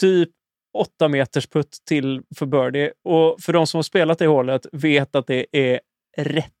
[0.00, 0.30] Typ
[0.78, 2.92] 8 meters putt till för birdie.
[3.04, 5.80] Och för de som har spelat det hålet vet att det är
[6.16, 6.52] rätt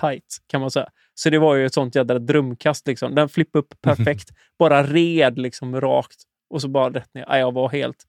[0.00, 0.88] tight, kan man säga.
[1.18, 2.86] Så det var ju ett sånt jädra drömkast.
[2.86, 3.14] Liksom.
[3.14, 4.28] Den flippade upp perfekt.
[4.58, 6.16] Bara red liksom rakt.
[6.50, 7.24] Och så bara rätt ner.
[7.28, 8.04] Ja, jag var helt...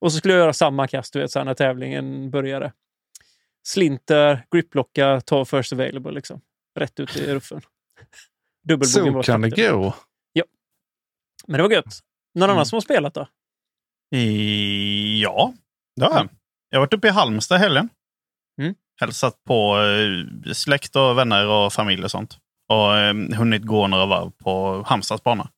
[0.00, 2.72] Och så skulle jag göra samma kast, du vet, så när tävlingen började.
[3.66, 6.12] Slinter, griplocka, ta first available.
[6.12, 6.40] Liksom.
[6.78, 7.60] Rätt ut i ruffen.
[8.86, 9.94] Så kan det gå.
[11.46, 11.98] Men det var gött.
[12.34, 12.54] Någon Mm.
[12.56, 13.28] annan som har spelat då?
[14.16, 15.54] I, ja,
[15.96, 16.28] det har jag.
[16.68, 17.88] Jag har varit uppe i Halmstad i helgen.
[18.60, 18.74] Mm.
[19.00, 22.38] Hälsat på eh, släkt och vänner och familj och sånt.
[22.68, 25.48] Och eh, hunnit gå några varv på Halmstads bana.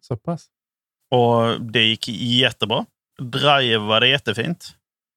[0.00, 0.46] Så pass.
[1.10, 2.84] Och det gick jättebra.
[3.18, 4.76] Drivade jättefint.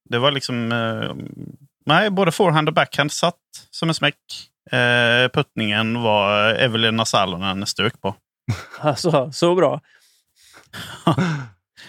[0.09, 0.71] Det var liksom...
[0.71, 1.15] Eh,
[1.85, 3.35] nej, både forehand och backhand satt
[3.69, 4.15] som en smäck.
[5.33, 8.15] Puttningen var Evelina Salonen stök på.
[8.79, 9.81] Alltså, så bra.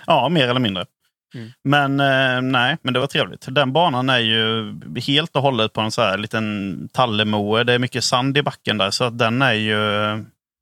[0.06, 0.86] Ja, mer eller mindre.
[1.34, 1.50] Mm.
[1.64, 3.46] Men eh, nej, men det var trevligt.
[3.54, 7.64] Den banan är ju helt och hållet på en så här liten tallemoe.
[7.64, 9.78] Det är mycket sand i backen där, så att den är ju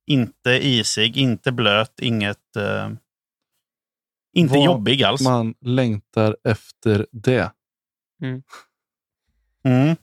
[0.06, 2.56] inte isig, inte blöt, inget...
[2.56, 2.90] Eh,
[4.32, 5.20] inte Vad jobbig alls.
[5.20, 7.52] Man längtar efter det.
[9.64, 9.96] Mm.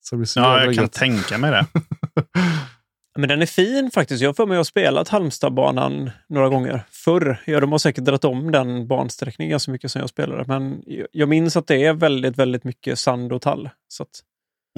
[0.00, 0.92] Så det blir så Ja, jag kan gött.
[0.92, 1.66] tänka mig det.
[3.18, 4.22] Men den är fin faktiskt.
[4.22, 7.42] Jag för mig att jag har spelat Halmstadbanan några gånger förr.
[7.46, 10.44] Ja, de har säkert dragit om den bansträckningen ganska mycket som jag spelade.
[10.46, 13.70] Men jag- minns att det är väldigt, väldigt mycket sand och tall.
[13.88, 14.22] Så att,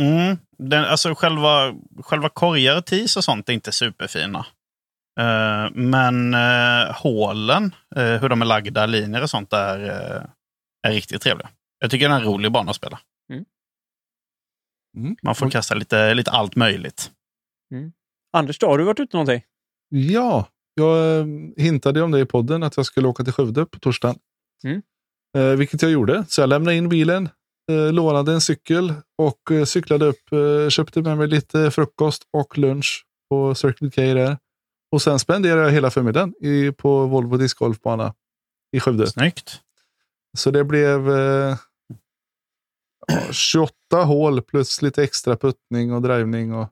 [0.00, 0.38] Mm.
[0.58, 4.46] Den, alltså själva, själva korgar och tis och sånt är inte superfina.
[5.20, 9.78] Eh, men uh, hålen, eh, hur de är lagda, linjer och sånt, är,
[10.86, 11.48] är riktigt trevliga.
[11.78, 13.00] Jag tycker det är en rolig bana att spela.
[14.98, 15.16] Mm.
[15.22, 17.10] Man får kasta lite, lite allt möjligt.
[18.36, 19.42] Anders, då, har du varit ute någonting?
[19.88, 23.78] Ja, jag eh, hintade om det i podden att jag skulle åka till Skövde på
[23.78, 24.18] torsdagen.
[24.64, 24.82] Mm.
[25.36, 26.24] Eh, vilket jag gjorde.
[26.28, 27.28] Så jag lämnade in bilen,
[27.70, 30.32] eh, lånade en cykel och eh, cyklade upp.
[30.32, 34.38] Eh, köpte med mig lite frukost och lunch på Circle K där.
[34.92, 38.14] Och sen spenderade jag hela förmiddagen i, på Volvo discgolfbana
[38.72, 39.06] i Skövde.
[39.06, 39.60] Snyggt.
[40.38, 41.56] Så det blev eh,
[43.06, 43.72] ja, 28
[44.04, 46.54] hål plus lite extra puttning och drivning.
[46.54, 46.68] Och,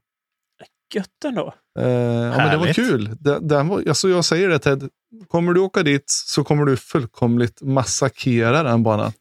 [0.95, 1.55] Gött ändå.
[1.79, 3.17] eh, ja, men det var kul.
[3.21, 4.89] Den, den var, alltså jag säger det Ted,
[5.29, 9.13] kommer du åka dit så kommer du fullkomligt massakera den banan.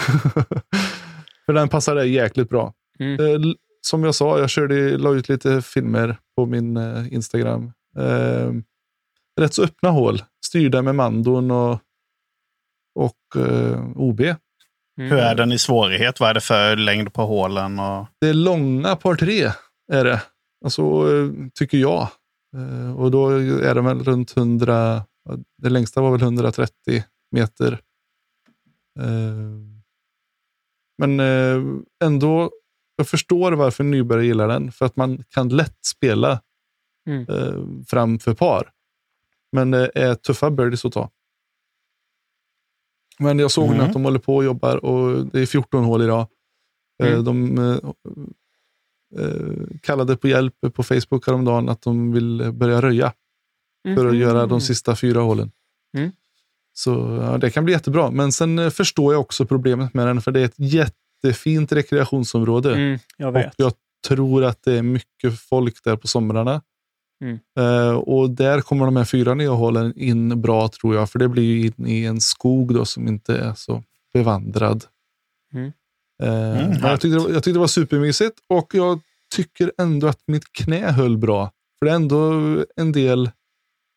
[1.46, 2.72] För den passar dig jäkligt bra.
[2.98, 3.26] Mm.
[3.26, 7.72] Eh, som jag sa, jag körde, la ut lite filmer på min eh, Instagram.
[7.98, 8.50] Eh,
[9.40, 10.22] rätt så öppna hål.
[10.46, 11.80] Styrda med mandon och,
[12.94, 14.20] och eh, OB.
[14.20, 15.10] Mm.
[15.10, 16.20] Hur är den i svårighet?
[16.20, 17.78] Vad är det för längd på hålen?
[17.78, 18.06] Och...
[18.20, 19.50] Det är långa par tre,
[19.92, 20.22] är det.
[20.64, 22.08] Alltså, eh, tycker jag.
[22.56, 27.72] Eh, och då är det väl runt 100, ja, det längsta var väl 130 meter.
[29.00, 29.36] Eh,
[30.98, 31.20] men
[32.04, 32.50] ändå,
[32.96, 34.72] jag förstår varför nybörjare gillar den.
[34.72, 36.40] För att man kan lätt spela
[37.06, 37.26] Mm.
[37.28, 38.70] eh, fram för par.
[39.52, 41.10] Men det är tuffa birdies att ta.
[43.18, 43.80] Men jag såg Mm.
[43.80, 46.26] att de håller på och jobbar och det är 14 hål idag.
[47.02, 47.24] Mm.
[47.24, 47.58] De
[49.80, 53.12] kallade på hjälp på Facebook häromdagen att de vill börja röja
[53.94, 54.20] för att Mhm.
[54.20, 55.50] göra de sista fyra hålen.
[55.96, 56.10] Mm.
[56.72, 56.90] Så
[57.22, 58.10] ja, det kan bli jättebra.
[58.10, 62.74] Men sen eh, förstår jag också problemet med den, för det är ett jättefint rekreationsområde.
[62.74, 63.54] Mm, jag Och vet.
[63.56, 63.72] jag
[64.08, 66.62] tror att det är mycket folk där på somrarna.
[67.24, 67.38] Mm.
[67.58, 71.28] Eh, och där kommer de här fyra nya hålen in bra tror jag, för det
[71.28, 74.84] blir ju in i en skog då som inte är så bevandrad.
[75.54, 75.72] Mm.
[76.22, 79.00] Eh, men jag, tyckte det var, jag tyckte det var supermysigt och jag
[79.34, 81.50] tycker ändå att mitt knä höll bra.
[81.78, 82.32] För det är ändå
[82.76, 83.30] en del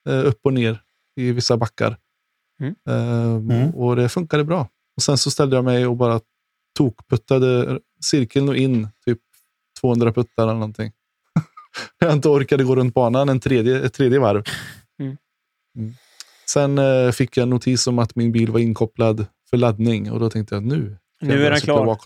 [0.10, 0.82] eh, upp och ner
[1.16, 1.98] i vissa backar.
[2.62, 2.76] Mm.
[2.90, 3.70] Eh, Mm.
[3.76, 4.70] Och det funkade bra.
[4.98, 6.20] Och Sen så ställde jag mig och bara
[6.78, 9.20] tokputtade cirkeln och in typ
[9.82, 10.92] 200 puttar eller någonting.
[12.00, 14.44] jag inte orkade gå runt banan en tredje, ett tredje varv.
[15.00, 15.18] Mm.
[15.78, 15.94] Mm.
[16.50, 20.20] Sen eh, fick jag en notis om att min bil var inkopplad för laddning och
[20.20, 20.98] då tänkte jag nu.
[21.22, 21.86] Nu är den klar.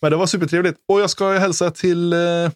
[0.00, 0.78] Men det var supertrevligt.
[0.88, 2.50] Och jag ska hälsa till eh,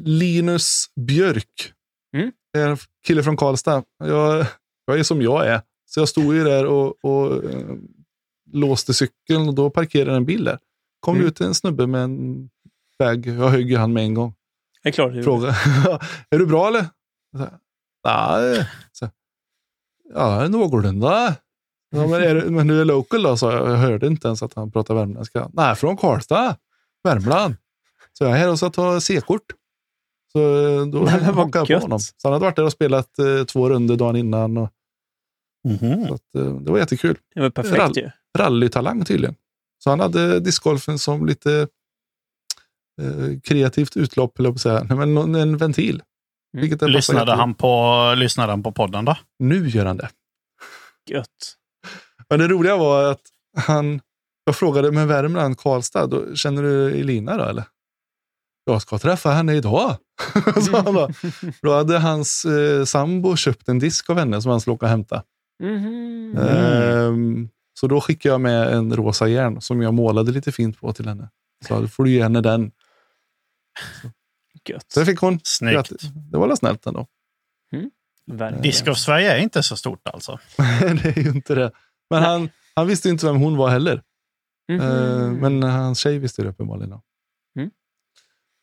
[0.00, 1.72] Linus Björk.
[2.16, 2.32] Mm.
[2.56, 2.76] En
[3.06, 3.82] kille från Karlstad.
[4.04, 4.46] Jag,
[4.86, 5.60] jag är som jag är.
[5.86, 7.66] Så jag stod ju där och, och eh,
[8.52, 10.58] låste cykeln och då parkerade en bil där.
[11.00, 11.26] Kom Mm.
[11.26, 12.50] ut en snubbe med en
[12.98, 13.26] bag.
[13.26, 14.34] Jag högg ju han med en gång.
[14.82, 15.12] Det är klart.
[15.12, 15.48] du- Fråga.
[16.30, 16.86] är du bra eller?
[18.04, 18.68] Nej.
[20.14, 21.34] Ja, någorlunda.
[21.90, 23.36] Ja, men, är du, men du är local då?
[23.36, 23.68] sa jag.
[23.70, 25.50] Jag hörde inte ens att han pratade värmländska.
[25.52, 26.56] Nej, från Karlstad.
[27.04, 27.56] Värmland.
[28.12, 29.42] Så jag är här och ska ta C-kort.
[30.32, 30.38] Så
[30.80, 32.00] eh, då hakade jag på honom.
[32.00, 34.56] Så han hade varit där och spelat eh, två runder dagen innan.
[34.58, 34.68] Och,
[35.68, 36.06] Mhm.
[36.08, 37.18] så att, eh, det var jättekul.
[37.34, 37.92] Det var perfekt Rall.
[37.96, 38.10] ju.
[38.38, 39.34] Rallytalang tydligen.
[39.84, 41.68] Så han hade discgolfen som lite
[43.02, 44.84] eh, kreativt utlopp, eller på säga.
[44.84, 46.02] Men en ventil.
[46.56, 46.78] Mm.
[46.90, 49.16] Lyssnade, han på, lyssnade han på podden då?
[49.38, 50.08] Nu gör han det.
[51.10, 51.54] Gött.
[52.30, 53.22] Men det roliga var att
[53.56, 54.00] han,
[54.44, 57.64] jag frågade med Värmland, Karlstad, då, känner du Elina då eller?
[58.64, 59.96] Jag ska träffa henne idag.
[60.70, 61.10] sa han då.
[61.62, 64.90] då hade hans eh, sambo köpt en disk av henne som han skulle åka och
[64.90, 65.22] hämta.
[65.62, 66.38] Mhm.
[66.38, 67.48] Ehm,
[67.80, 71.08] så då skickade jag med en rosa järn som jag målade lite fint på till
[71.08, 71.30] henne.
[71.68, 72.70] Så då får du ge henne den.
[74.68, 74.84] Gött.
[74.88, 75.40] Så det fick hon.
[75.44, 75.74] Snyggt.
[75.74, 76.00] Grattis.
[76.30, 77.06] Det var väl snällt ändå.
[78.62, 80.38] Disc of Sverige är inte så stort alltså.
[80.80, 81.72] det är ju inte det.
[82.10, 84.02] Men han, han visste inte vem hon var heller.
[84.72, 84.80] Mhm.
[84.80, 87.00] Eh, men hans tjej visste det uppenbarligen.
[87.58, 87.70] Mm.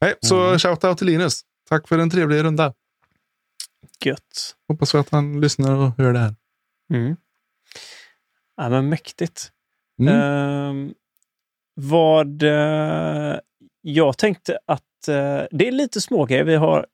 [0.01, 0.59] Nej, så Mm.
[0.59, 1.41] shoutout till Linus.
[1.69, 2.73] Tack för en trevlig runda.
[4.05, 4.55] Gött.
[4.67, 6.35] Hoppas att han lyssnar och hör det här.
[6.93, 7.15] Mm.
[8.57, 9.51] Ja, men mäktigt.
[9.99, 10.13] Mm.
[10.21, 10.93] Ehm,
[11.73, 13.39] vad eh,
[13.81, 16.85] jag tänkte att eh, det är lite smågrejer vi har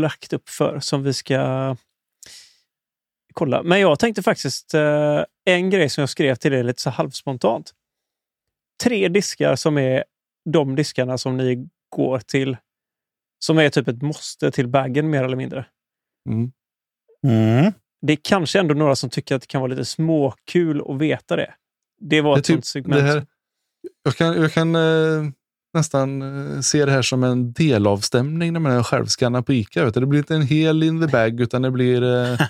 [0.00, 1.76] lagt upp för som vi ska
[3.38, 3.62] kolla.
[3.62, 7.72] Men jag tänkte faktiskt eh, en grej som jag skrev till er lite så halvspontant.
[8.82, 10.04] Tre diskar som är
[10.52, 12.56] de diskarna som ni går till.
[13.38, 15.66] Som är typ ett måste till baggen mer eller mindre.
[16.28, 16.52] Mm.
[17.26, 17.72] Mm.
[18.02, 21.36] Det är kanske ändå några som tycker att det kan vara lite småkul att veta
[21.36, 21.54] det.
[22.00, 23.00] Det var Det är ett typ sånt segment.
[23.00, 23.26] det här,
[24.04, 25.30] jag kan, jag kan eh,
[25.74, 29.84] nästan eh, se det här som en delavstämning när man självskannar på Ica.
[29.84, 30.00] Vet du?
[30.00, 32.02] Det blir inte en hel in the bag, utan det blir...
[32.02, 32.40] Eh,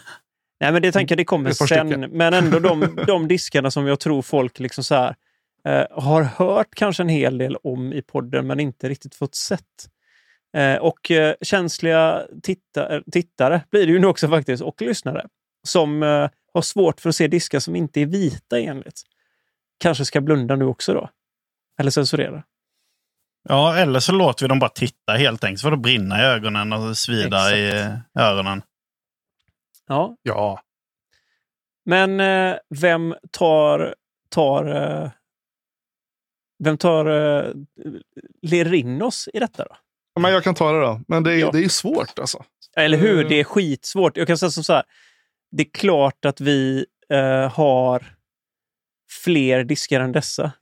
[0.61, 1.87] Nej, men det tänker jag det kommer par sen.
[1.88, 2.11] stycken.
[2.11, 5.14] Men ändå de, de diskarna som jag tror folk liksom så här,
[5.64, 9.88] eh, har hört kanske en hel del om i podden, men inte riktigt fått sett.
[10.57, 15.27] Eh, och eh, känsliga titta, eh, tittare blir det ju nu också faktiskt, och lyssnare,
[15.66, 19.03] som eh, har svårt för att se diskar som inte är vita enligt.
[19.81, 21.11] Kanske ska blunda nu också då.
[21.81, 22.42] Eller censurera.
[23.49, 25.61] Ja, eller så låter vi dem bara titta helt enkelt.
[25.61, 28.16] Så får det brinna i ögonen och svida i Exakt.
[28.18, 28.62] öronen.
[29.88, 30.62] Ja, Ja,
[31.85, 33.94] men eh, vem tar,
[34.31, 34.64] tar,
[35.05, 35.11] eh,
[36.64, 37.53] vem tar eh,
[38.42, 39.77] ler in oss i detta då?
[40.20, 41.01] men jag kan ta det då.
[41.09, 41.51] Men det är, Ja.
[41.53, 42.44] det är svårt alltså.
[42.77, 43.22] Eller hur?
[43.24, 43.29] Eh.
[43.29, 44.16] Det är skitsvårt.
[44.16, 44.83] Jag kan säga som så här.
[45.51, 48.16] Det är klart att vi eh, har
[49.24, 50.53] fler diskar än dessa.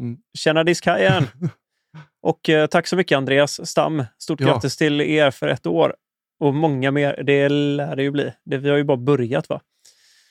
[0.00, 0.18] Mm.
[0.38, 1.26] Tjena diskhajen!
[2.22, 4.04] Och eh, tack så mycket Andreas Stam.
[4.18, 4.46] Stort Ja.
[4.46, 5.96] grattis till er för ett år.
[6.40, 7.22] Och många mer.
[7.22, 8.32] Det lär det ju bli.
[8.44, 9.60] Det, vi har ju bara börjat va?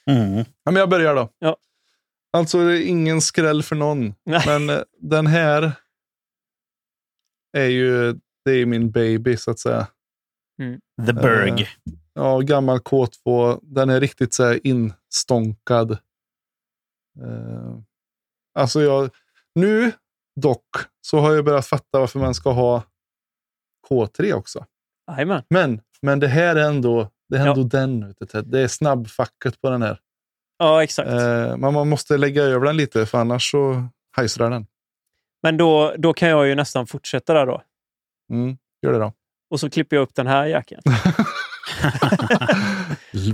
[0.05, 0.37] Mm.
[0.37, 1.29] Ja, men jag börjar då.
[1.39, 1.57] Ja.
[2.33, 4.13] Alltså, det är ingen skräll för någon.
[4.25, 4.43] Nej.
[4.45, 5.71] Men eh, den här
[7.57, 9.87] är ju det är min baby, så att säga.
[11.05, 11.61] The Berg.
[11.61, 11.67] Eh.
[12.13, 13.59] Ja, gammal K2.
[13.61, 15.91] Den är riktigt så här instånkad.
[17.21, 17.77] Eh,
[18.53, 19.09] alltså, jag,
[19.55, 19.91] nu
[20.35, 20.69] dock
[21.01, 22.83] så har jag börjat fatta varför man ska ha
[23.89, 24.65] K3 också.
[25.11, 25.43] Jajamän.
[25.49, 27.51] Men, men det här är ändå, det är Ja.
[27.51, 28.15] ändå den.
[28.19, 28.45] du, Ted.
[28.47, 29.99] Det är snabbfacket på den här.
[30.57, 31.09] Ja, exakt.
[31.09, 33.87] Eh, men man måste lägga över den lite, för annars så
[34.17, 34.65] hajsrar den.
[35.43, 37.61] Men då, då kan jag ju nästan fortsätta där då.
[38.31, 39.13] Mm, gör det då.
[39.49, 40.81] Och så klipper jag upp den här jäkeln.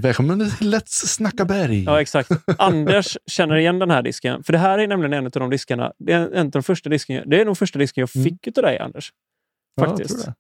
[0.01, 1.83] Välkommen till Let's Snacka Berg.
[1.83, 2.31] Ja, exakt.
[2.57, 4.43] Anders känner igen den här disken.
[4.43, 5.93] För det här är nämligen en av de diskarna.
[5.97, 8.23] Det är en av de första disken, det är nog första disken jag Mm.
[8.43, 9.13] fick av dig, Anders.
[9.75, 10.23] Ja, Faktiskt.
[10.23, 10.33] tror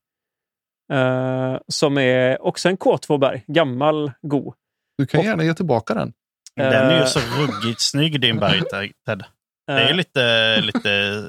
[0.93, 3.43] Eh, som är också en K2 Berg.
[3.47, 4.53] Gammal, god.
[4.97, 6.13] Du kan Och- gärna ge tillbaka den.
[6.55, 7.05] Den är ju Eh.
[7.05, 8.61] så ruggigt snygg din Berg,
[9.05, 9.23] Ted.
[9.67, 11.23] Det är Eh, lite, lite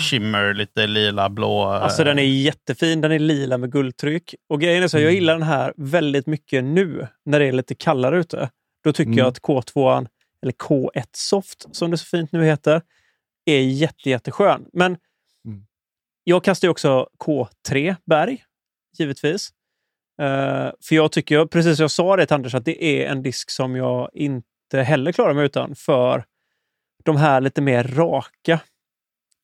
[0.00, 1.62] shimmer, lite lila, blå.
[1.64, 3.00] Alltså den är jättefin.
[3.00, 4.34] Den är lila med guldtryck.
[4.48, 5.14] Och grejen är så, jag Mm.
[5.14, 8.50] gillar den här väldigt mycket nu när det är lite kallare ute.
[8.84, 9.18] Då tycker Mm.
[9.18, 10.06] jag att K2,
[10.42, 12.82] eller K1 Soft som det så fint nu heter,
[13.44, 14.64] är jätte, jätteskön.
[14.72, 14.96] Men
[15.46, 15.66] Mm.
[16.24, 18.44] jag kastar ju också K3 Berg,
[19.00, 19.52] givetvis.
[20.22, 23.22] Uh, för jag tycker, precis som jag sa det till Anders, att det är en
[23.22, 26.24] disk som jag inte heller klarar mig utan för
[27.04, 28.60] de här lite mer raka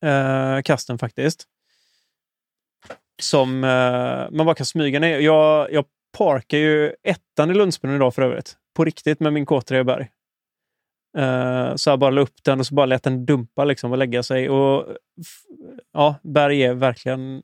[0.05, 1.45] uh, kasten faktiskt.
[3.23, 5.19] Som uh, man bara kan smyga ner.
[5.19, 5.85] Jag, jag
[6.19, 8.57] parkar ju ettan i Lundsbron idag för övrigt.
[8.77, 10.09] På riktigt med min K3 Berg.
[11.19, 13.99] Uh, så jag bara la upp den och så bara lät den dumpa liksom och
[13.99, 14.51] lägga sig.
[14.51, 14.97] Och
[15.93, 17.43] ja, Berg är verkligen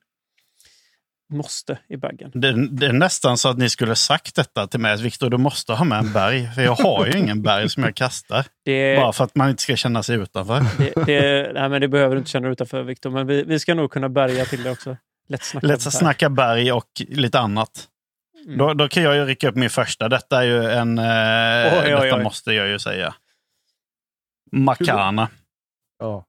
[1.33, 2.31] måste i baggen.
[2.35, 4.93] Det, det är nästan så att ni skulle sagt detta till mig.
[4.93, 6.49] att Viktor, du måste ha med en berg.
[6.55, 8.45] För jag har ju ingen berg som jag kastar.
[8.65, 10.61] Det, Bara för att man inte ska känna sig utanför.
[10.79, 13.11] det, det, nej, men det behöver du inte känna dig utanför Viktor.
[13.11, 14.97] Men vi, vi ska nog kunna bärga till det också.
[15.29, 15.67] Lätt snacka.
[15.67, 17.89] Let's snacka berg och lite annat.
[18.47, 18.59] Mm.
[18.59, 20.09] Då, då kan jag ju rycka upp min första.
[20.09, 20.99] Detta är ju en...
[20.99, 22.23] Eh, Oj, oj, detta oj.
[22.23, 23.15] måste jag ju säga.
[24.53, 25.29] Makana.
[25.99, 26.25] Ja.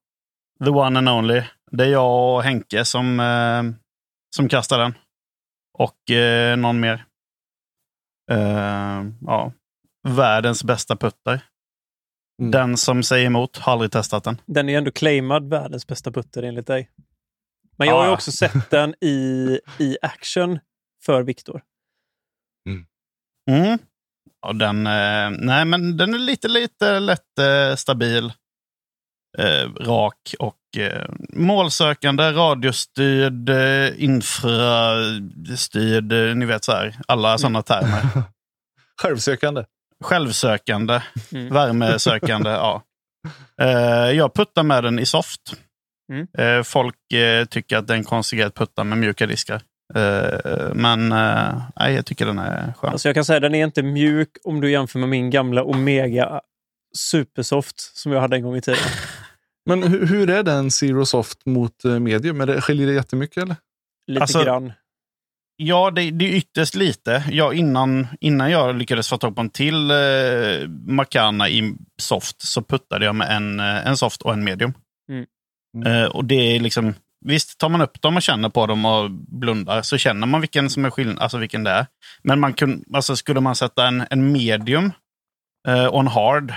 [0.64, 1.42] The one and only.
[1.72, 3.64] Det är jag och Henke som, eh,
[4.36, 4.94] som kastar den.
[5.74, 7.06] Och eh, någon mer.
[8.32, 9.54] Eh, ja.
[10.08, 11.42] Världens bästa putter.
[12.42, 12.52] Mm.
[12.52, 14.42] Den som säger emot har aldrig testat den.
[14.46, 16.90] Den är ju ändå claimad världens bästa putter enligt dig.
[17.78, 18.14] Men jag har ju Ja.
[18.14, 20.60] också sett den i, i action
[21.06, 21.62] för Viktor.
[23.50, 23.80] Mm.
[24.42, 28.34] Ja, den, eh, nej, men den är lite, lite lätt eh, stabil.
[29.38, 37.62] Eh, rak och eh, målsökande, radiostyrd, eh, infrastyrd, eh, ni vet så här, alla sådana
[37.62, 38.02] termer.
[39.02, 39.64] Självsökande.
[40.04, 41.54] Självsökande, Mm.
[41.54, 42.84] värmesökande, ja.
[43.62, 45.42] Eh, jag puttar med den i soft.
[46.14, 46.28] Mm.
[46.38, 49.62] Eh, folk eh, tycker att det är en konstighet att putta med mjuka diskar.
[49.96, 50.40] Eh,
[50.74, 52.92] men eh, nej, jag tycker den är skön.
[52.92, 56.42] Alltså jag kan säga den är inte mjuk om du jämför med min gamla Omega
[56.98, 58.80] Supersoft som jag hade en gång i tiden.
[59.68, 62.42] Men hur, hur är den Zero Soft mot eh, medium?
[62.42, 63.56] Är det, skiljer det jättemycket eller?
[64.08, 64.72] Lite Alltså, grann.
[65.56, 67.24] Ja, det, det är ytterst lite.
[67.32, 72.62] Ja, innan, innan jag lyckades få tag på en till eh, Makana i soft så
[72.62, 74.74] puttade jag med en, eh, en soft och en medium.
[75.10, 75.26] Mm.
[75.78, 76.04] Mm.
[76.04, 76.94] Eh, och det är liksom,
[77.26, 80.70] visst, tar man upp dem och känner på dem och blundar så känner man vilken
[80.70, 81.86] som är skillnad, alltså vilken det är.
[82.24, 84.92] Men man kun, alltså skulle man sätta en, en medium
[85.68, 86.54] eh, och en hard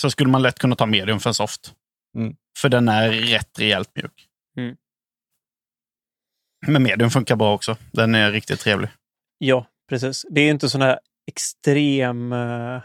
[0.00, 1.72] så skulle man lätt kunna ta medium för en soft.
[2.16, 2.36] Mm.
[2.58, 4.28] För den är rätt rejält mjuk.
[4.56, 4.76] Mm.
[6.66, 7.76] Men medium funkar bra också.
[7.92, 8.90] Den är riktigt trevlig.
[9.38, 10.26] Ja, precis.
[10.30, 12.32] Det är inte sån här extrem...
[12.32, 12.80] Uh,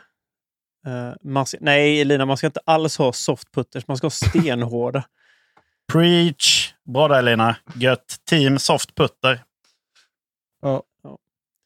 [1.22, 3.88] man ska, nej, Elina, man ska inte alls ha softputters.
[3.88, 5.04] Man ska ha stenhårda.
[5.92, 6.74] Preach!
[6.84, 7.56] Bra där Lena.
[7.76, 8.22] Gött.
[8.30, 9.44] Team soft putter.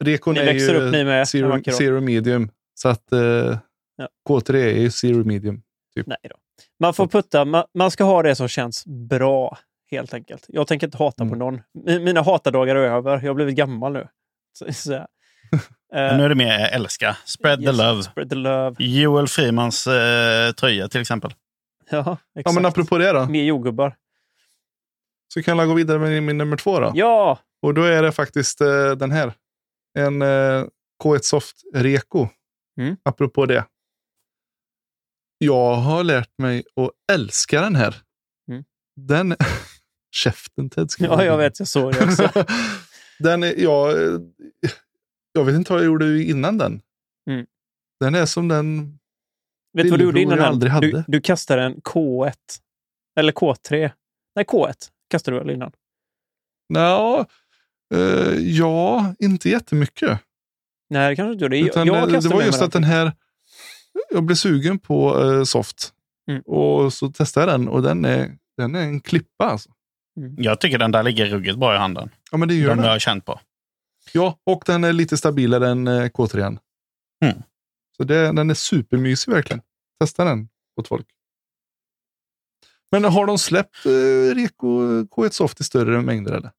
[0.03, 2.49] Rekon Ni är växer ju upp ni med zero, zero medium.
[2.73, 3.57] Så att eh,
[3.95, 4.09] Ja.
[4.29, 5.61] K3 är ju zero medium.
[6.05, 6.35] Nej då.
[6.79, 7.45] Man får putta.
[7.45, 9.57] Man, man ska ha det som känns bra,
[9.91, 10.45] helt enkelt.
[10.47, 11.39] Jag tänker inte hata på Mm.
[11.39, 11.61] någon.
[11.87, 13.11] Mi- Mina hatadagar är över.
[13.21, 14.07] Jag har blivit gammal nu.
[14.57, 15.05] Så, så, eh,
[15.91, 17.17] Men nu är det mer älska.
[17.25, 18.03] Spread yes, the love.
[18.03, 18.75] Spread the love.
[18.79, 21.33] Joel Frimans eh, tröja till exempel.
[21.89, 22.55] Ja, Ja, exakt.
[22.55, 23.25] men apropå det då.
[23.25, 23.95] Mer jordgubbar.
[25.33, 26.91] Så kan jag gå vidare med min nummer två då.
[26.95, 27.39] Ja!
[27.61, 29.33] Och då är det faktiskt eh, den här.
[29.97, 30.63] En eh,
[31.03, 32.27] K1 Soft Reko.
[32.79, 32.97] Mm.
[33.03, 33.65] Apropå det.
[35.37, 37.95] Jag har lärt mig att älska den här.
[38.51, 38.63] Mm.
[38.95, 39.35] Den...
[40.15, 40.89] Käften Ted.
[40.97, 41.59] Ja, jag vet.
[41.59, 42.45] Jag såg det också.
[43.19, 43.93] den är, jag,
[45.31, 46.81] jag vet inte vad jag gjorde innan den.
[47.29, 47.45] Mm.
[47.99, 48.97] Den är som den...
[49.73, 50.45] Vet du vad du gjorde innan den?
[50.45, 50.87] aldrig hade.
[50.87, 52.33] Du, du kastade en K1.
[53.19, 53.91] Eller K3.
[54.35, 54.73] Nej, K1
[55.09, 55.71] kastade du väl innan?
[56.69, 57.25] Nå,
[57.93, 60.19] eh, ja, inte jättemycket.
[60.89, 61.69] Nej, det kanske du inte gjorde.
[61.69, 63.11] Utan, jag eh, det var just att den här...
[64.09, 65.91] Jag blev sugen på eh, Soft.
[66.29, 66.41] Mm.
[66.41, 69.45] Och så testade jag den och den är, den är en klippa.
[69.45, 69.69] Alltså.
[70.37, 72.09] Jag tycker den där ligger ruggigt bra i handen.
[72.31, 72.85] Ja, men det gör De den.
[72.85, 73.39] jag har känt på.
[74.13, 76.57] Ja, och den är lite stabilare än eh, K3.
[77.25, 77.37] Mm.
[77.97, 79.61] Så det, den är supermysig verkligen.
[79.99, 80.49] Testa den
[80.81, 81.07] åt folk.
[82.91, 84.67] Men har de släppt eh, Reko
[85.03, 86.51] K1 Soft i större mängder eller?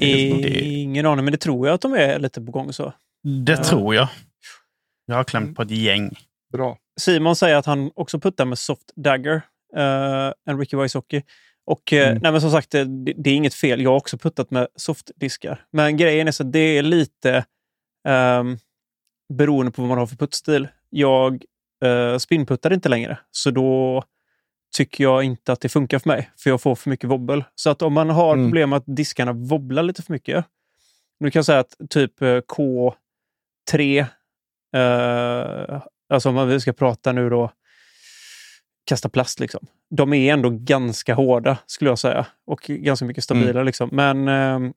[0.00, 2.72] Ingen aning, men det tror jag att de är lite på gång.
[2.72, 2.92] så.
[3.46, 3.64] Det Ja.
[3.64, 4.08] tror jag.
[5.06, 5.54] Jag har klämt Mm.
[5.54, 6.10] på ett gäng.
[6.52, 6.78] Bra.
[7.00, 9.34] Simon säger att han också puttar med Soft Dagger,
[9.76, 11.22] uh, en Ricky Wysocki.
[11.66, 12.18] Och eh, Mm.
[12.22, 12.84] nej, men som sagt, det,
[13.16, 13.80] det är inget fel.
[13.82, 15.64] Jag har också puttat med softdiskar.
[15.70, 17.44] Men grejen är så att det är lite
[18.08, 18.58] um,
[19.34, 20.68] beroende på vad man har för puttstil.
[20.90, 21.44] Jag
[21.84, 24.02] uh, spinputtar inte längre, så då
[24.76, 27.44] tycker jag inte att det funkar för mig, för jag får för mycket wobbel.
[27.54, 28.46] Så att om man har Mm.
[28.46, 30.44] problem med att diskarna wobblar lite för mycket.
[31.20, 34.06] Nu kan jag säga att typ eh, K3,
[34.74, 37.50] eh, alltså om vi ska prata nu då,
[38.86, 39.66] kasta plast liksom.
[39.90, 43.88] De är ändå ganska hårda skulle jag säga och ganska mycket stabila liksom.
[43.92, 44.70] Men eh,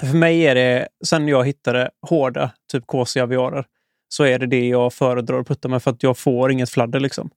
[0.00, 3.66] för mig är det, sen jag hittade hårda, typ KC Aviarer,
[4.08, 7.00] så är det det jag föredrar att putta med för att jag får inget fladder
[7.00, 7.30] liksom.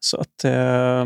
[0.00, 1.04] Så att eh,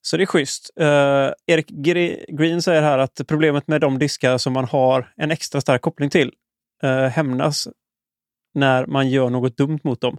[0.00, 0.70] så det är schysst.
[0.80, 5.30] Eh, Erik Gre- Green säger här att problemet med de diskar som man har en
[5.30, 6.32] extra stark koppling till
[6.82, 7.68] eh, hämnas
[8.54, 10.18] när man gör något dumt mot dem.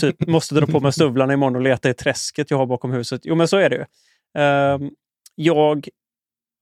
[0.00, 3.20] Typ, måste dra på mig stövlarna imorgon och leta i träsket jag har bakom huset.
[3.24, 3.84] Jo, men så är det ju.
[4.42, 4.78] Eh,
[5.34, 5.88] jag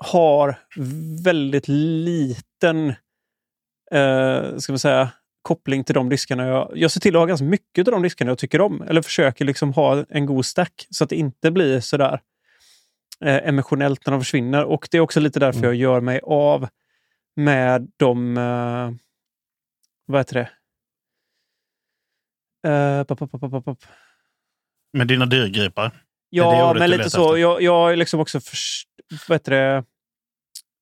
[0.05, 0.59] har
[1.25, 2.89] väldigt liten
[3.91, 5.11] eh, ska man säga,
[5.43, 6.47] koppling till de diskarna.
[6.47, 8.83] Jag, jag ser till att ha ganska mycket av de diskarna jag tycker om.
[8.83, 12.21] Eller försöker liksom ha en god stack så att det inte blir sådär
[13.25, 14.65] eh, emotionellt när de försvinner.
[14.65, 15.69] Och det är också lite därför Mm.
[15.69, 16.69] jag gör mig av
[17.37, 18.37] med de...
[18.37, 18.91] Eh,
[20.11, 20.51] vad heter det?
[22.71, 23.79] Eh, pop, pop, pop.
[24.93, 25.91] Med dina dyrgripar.
[26.31, 27.25] Ja, men lite så.
[27.29, 27.37] efter?
[27.41, 28.85] Jag, jag är liksom också förs-
[29.29, 29.85] vad det?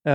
[0.08, 0.14] Eh,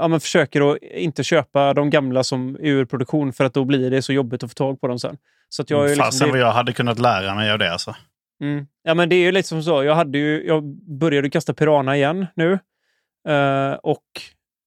[0.00, 3.64] ja, men försöker att inte köpa de gamla som är ur produktion för att då
[3.64, 5.18] blir det så jobbigt att få tag på dem sen.
[5.48, 7.72] Så att jag är liksom, Fasen det- vad jag hade kunnat lära mig av det
[7.72, 7.96] alltså.
[8.42, 8.66] Mm.
[8.82, 9.84] Ja, men det är ju lite som så.
[9.84, 10.64] Jag, hade ju, jag
[10.98, 12.58] började kasta Pirana igen nu.
[13.28, 14.04] Eh, och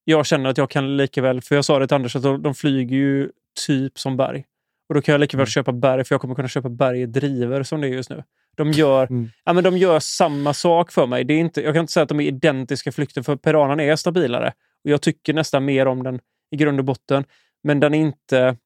[0.04, 2.56] jag känner att jag kan lika väl, för jag sa det till Anders, att de
[2.56, 3.30] flyger ju
[3.66, 4.46] typ som berg.
[4.90, 5.48] Och då kan jag lika väl Mm.
[5.52, 8.24] köpa berg, för jag kommer kunna köpa berg i driver som det är just nu.
[8.58, 9.30] De gör, Mm.
[9.46, 11.24] ja, men de gör samma sak för mig.
[11.24, 13.96] Det är inte, jag kan inte säga att de är identiska flykter, för Piranan är
[13.96, 14.54] stabilare.
[14.84, 16.20] Och Jag tycker nästan mer om den
[16.52, 17.24] i grund och botten.
[17.64, 18.58] Men den är inte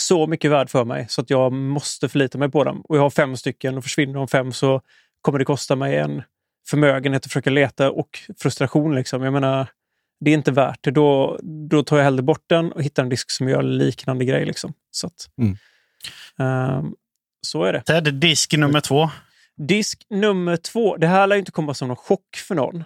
[0.00, 2.80] så mycket värd för mig så att jag måste förlita mig på dem.
[2.80, 4.80] Och jag har fem stycken och försvinner de fem så
[5.20, 6.22] kommer det kosta mig en
[6.68, 8.94] förmögenhet att försöka leta och frustration.
[8.94, 9.22] Liksom.
[9.22, 9.66] Jag menar,
[10.20, 10.90] det är inte värt det.
[10.90, 11.38] Då,
[11.70, 14.44] då tar jag hellre bort den och hittar en disk som gör liknande grej.
[14.46, 14.72] Liksom.
[14.90, 15.56] Så, att, Mm.
[16.38, 16.92] ehm,
[17.46, 17.80] så är det.
[17.82, 19.10] Ted, disk nummer två.
[19.56, 20.96] Disk nummer två.
[20.96, 22.84] Det här lär ju inte komma som någon chock för någon.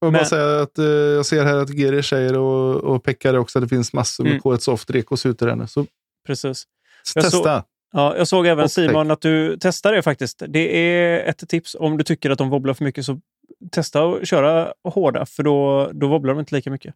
[0.00, 3.38] Jag, Men- bara säga att, eh, jag ser här att Geri säger och, och Pekka
[3.40, 4.42] också att det finns massor med Mm.
[4.42, 5.66] K1 Soft Rekos ute där nu.
[5.66, 5.86] Så
[6.26, 6.64] Precis.
[7.14, 7.64] Jag testa.
[7.92, 10.42] Ja, jag såg även Och Simon att du testar det faktiskt.
[10.48, 11.76] Det är ett tips.
[11.78, 13.20] Om du tycker att de wobblar för mycket så
[13.72, 16.94] testa att köra hårda för då, då wobblar de inte lika mycket.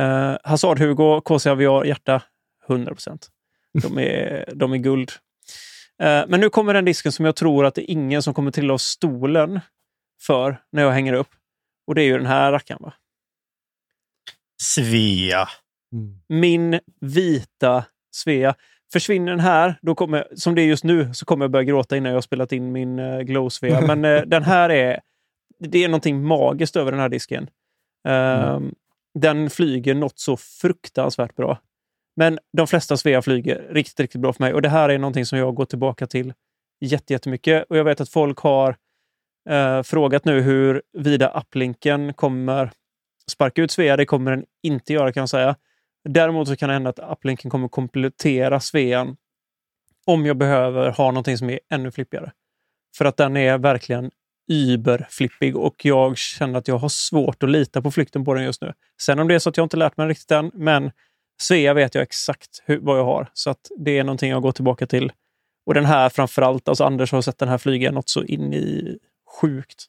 [0.00, 2.22] Uh, Hazard-Hugo, KC Aviar, hjärta
[2.68, 3.28] 100 procent.
[3.82, 5.12] De är, de är guld.
[6.02, 8.50] Eh, men nu kommer den disken som jag tror att det är ingen som kommer
[8.50, 9.60] trilla av stolen
[10.20, 11.28] för när jag hänger upp.
[11.86, 12.82] Och det är ju den här rackaren.
[12.82, 12.92] Va?
[14.62, 15.48] Svea.
[15.92, 16.20] Mm.
[16.28, 18.54] Min vita Svea.
[18.92, 21.96] Försvinner den här, då kommer, som det är just nu, så kommer jag börja gråta
[21.96, 23.80] innan jag har spelat in min uh, Glow-Svea.
[23.86, 25.00] Men eh, den här är...
[25.58, 27.50] Det är någonting magiskt över den här disken.
[28.08, 28.74] Ehm,
[29.14, 31.58] Den flyger något så fruktansvärt bra.
[32.16, 34.54] Men de flesta Svea flyger riktigt, riktigt bra för mig.
[34.54, 36.32] Och det här är någonting som jag går tillbaka till
[36.80, 37.64] jätte- jättemycket.
[37.70, 38.76] Och jag vet att folk har
[39.48, 42.70] Eh, frågat nu hur vida upplinken kommer
[43.30, 43.96] sparka ut Svea.
[43.96, 45.56] Det kommer den inte göra kan jag säga.
[46.08, 49.16] Däremot så kan det hända att upplinken kommer komplettera Svean
[50.06, 52.32] om jag behöver ha någonting som är ännu flippigare.
[52.96, 54.10] För att den är verkligen
[54.48, 58.62] überflippig och jag känner att jag har svårt att lita på flykten på den just
[58.62, 58.72] nu.
[59.02, 60.90] Sen om det är så att jag inte lärt mig riktigt än, men
[61.40, 63.30] Svea vet jag exakt hur, vad jag har.
[63.32, 65.12] Så att det är någonting jag går tillbaka till.
[65.66, 68.52] Och den här framför allt, alltså Anders har sett den här flyga något så in
[68.52, 68.98] i
[69.40, 69.86] sjukt.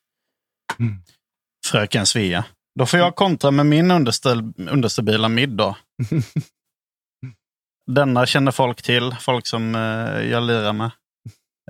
[1.65, 2.45] Fröken Svea.
[2.79, 5.75] Då får jag kontra med min understabila mid då.
[7.91, 10.91] Denna känner folk till, folk som eh, jag lirar med.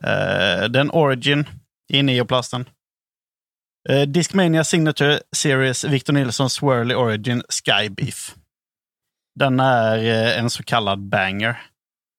[0.04, 1.46] Eh, den Origin
[1.94, 2.70] i neoplasten.
[3.90, 8.36] Eh, Discmania Signature Series Victor Nilsson Swirly Origin Sky Beef.
[9.36, 11.62] Den är eh, en så kallad banger.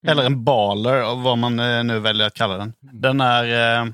[0.07, 2.73] Eller en baller, vad man eh, nu väljer att kalla den.
[2.79, 3.87] Den är eh,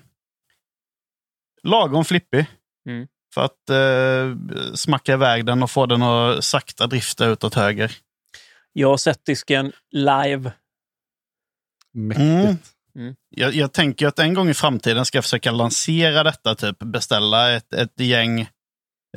[1.63, 2.45] lagom flippig.
[2.89, 3.07] Mm.
[3.33, 7.91] För att eh, smacka iväg den och få den att sakta drifta utåt höger.
[8.73, 10.51] Jag har sett disken live.
[11.93, 12.25] Mäktigt.
[12.25, 12.57] Mm.
[13.29, 17.51] Jag, jag tänker att en gång i framtiden ska jag försöka lansera detta, typ beställa
[17.55, 18.39] ett, ett gäng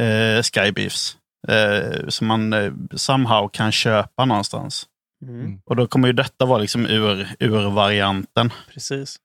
[0.00, 1.16] eh, Skybeefs.
[1.48, 4.86] Eh, som man eh, somehow kan köpa någonstans.
[5.22, 5.60] Mm.
[5.64, 8.52] Och då kommer ju detta vara liksom ur, ur varianten.
[8.74, 9.16] Precis.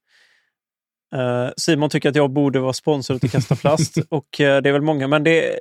[1.15, 4.73] Eh, Simon tycker att jag borde vara sponsor till Kasta Plast och eh, det är
[4.73, 5.59] väl många, men det,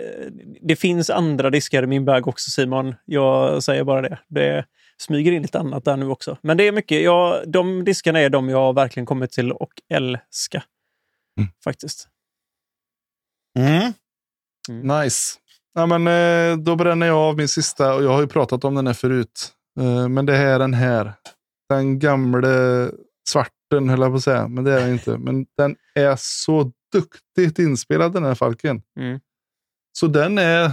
[0.60, 2.94] det finns andra diskar i min bag också Simon.
[3.04, 4.18] Jag säger bara det.
[4.28, 4.64] Det
[4.98, 6.38] smyger in lite annat där nu också.
[6.42, 7.02] Men det är mycket.
[7.02, 10.64] Jag, de diskarna är de jag har verkligen kommit till och älska.
[11.38, 11.50] Mm.
[11.64, 12.08] Faktiskt.
[13.58, 13.92] Mm.
[14.68, 15.38] Nice.
[15.74, 18.74] Ja, men, eh, då bränner jag av min sista och jag har ju pratat om
[18.74, 19.52] den här förut.
[19.80, 21.12] Eh, men det här är den här.
[21.68, 22.90] Den gamle
[23.28, 25.18] svarten höll jag på att säga, men det är den inte.
[25.18, 28.82] Men den är så duktigt inspelad den här Falken.
[29.00, 29.20] Mm.
[29.92, 30.72] Så den är,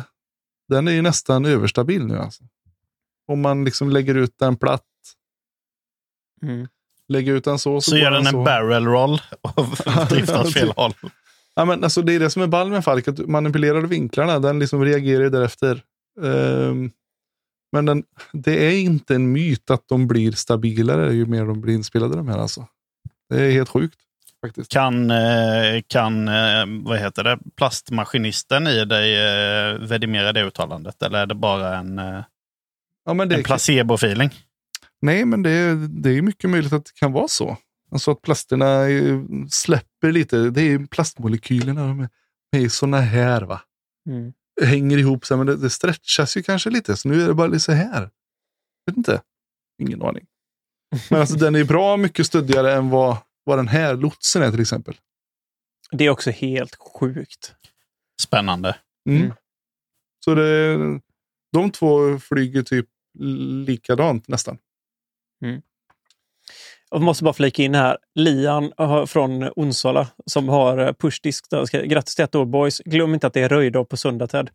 [0.70, 2.44] den är ju nästan överstabil nu alltså.
[3.32, 4.86] Om man liksom lägger ut den platt.
[6.44, 6.68] Mm.
[7.08, 8.44] Lägger ut den så, så, Så gör den en så.
[8.44, 9.66] barrel roll och
[10.10, 10.94] driftar åt fel håll.
[11.56, 14.40] Ja, men alltså, det är det som är ball med Falk, att du manipulerar vinklarna.
[14.40, 15.82] Den liksom reagerar därefter.
[16.24, 16.92] Ehm,
[17.72, 18.04] men den,
[18.34, 22.28] det är inte en myt att de blir stabilare ju mer de blir inspelade de
[22.28, 22.38] här.
[22.38, 22.68] Alltså.
[23.30, 24.00] Det är helt sjukt.
[24.46, 24.72] faktiskt.
[24.72, 31.04] Kan, eh, kan eh, vad heter det, plastmaskinisten i dig eh, vidimera det uttalandet?
[31.04, 32.00] Eller är det bara en,
[33.06, 34.30] Ja, men det, en placebo-feeling?
[35.02, 37.58] nej, men det, är- det är mycket möjligt att det kan vara så.
[37.92, 38.80] Alltså att plasterna
[39.50, 40.50] släpper lite.
[40.50, 41.88] Det är plastmolekylerna.
[41.88, 42.10] De är,
[42.52, 43.62] de är såna här va.
[44.10, 44.34] Mm.
[44.62, 46.98] hänger ihop sig, men det, det stretchas ju kanske lite.
[46.98, 48.10] Så nu är det bara lite så här.
[48.86, 49.22] Vet inte.
[49.82, 50.26] Ingen aning.
[51.10, 54.62] Men alltså den är bra mycket stöddigare än vad, vad den här lotsen är till
[54.62, 54.96] exempel.
[55.92, 57.56] Det är också helt sjukt.
[58.22, 58.78] Spännande.
[59.10, 59.22] Mm.
[59.22, 59.34] Mm.
[60.26, 60.78] Så det,
[61.52, 62.86] de två flyger typ
[63.68, 64.58] likadant nästan.
[66.92, 67.98] Jag måste bara flika in här.
[68.16, 71.50] Lian har- från Onsala som har eh, pushdisk.
[71.50, 71.84] där.
[71.86, 72.80] Grattis till ett år boys.
[72.86, 74.50] Glöm inte att det är röjdag på söndag Ted.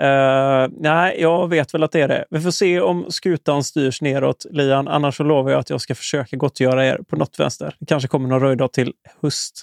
[0.00, 2.24] Eh, nej, jag vet väl att det är det.
[2.30, 4.88] Vi får se om skutan styrs neråt, Lian.
[4.88, 7.76] Annars så lovar jag att jag ska försöka gottgöra er på något vänster.
[7.80, 9.62] Det kanske kommer någon röjdag till höst.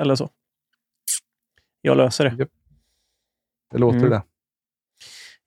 [0.00, 0.30] Eller så.
[1.80, 2.48] Jag löser det.
[3.72, 4.10] Det låter Mm.
[4.10, 4.22] det.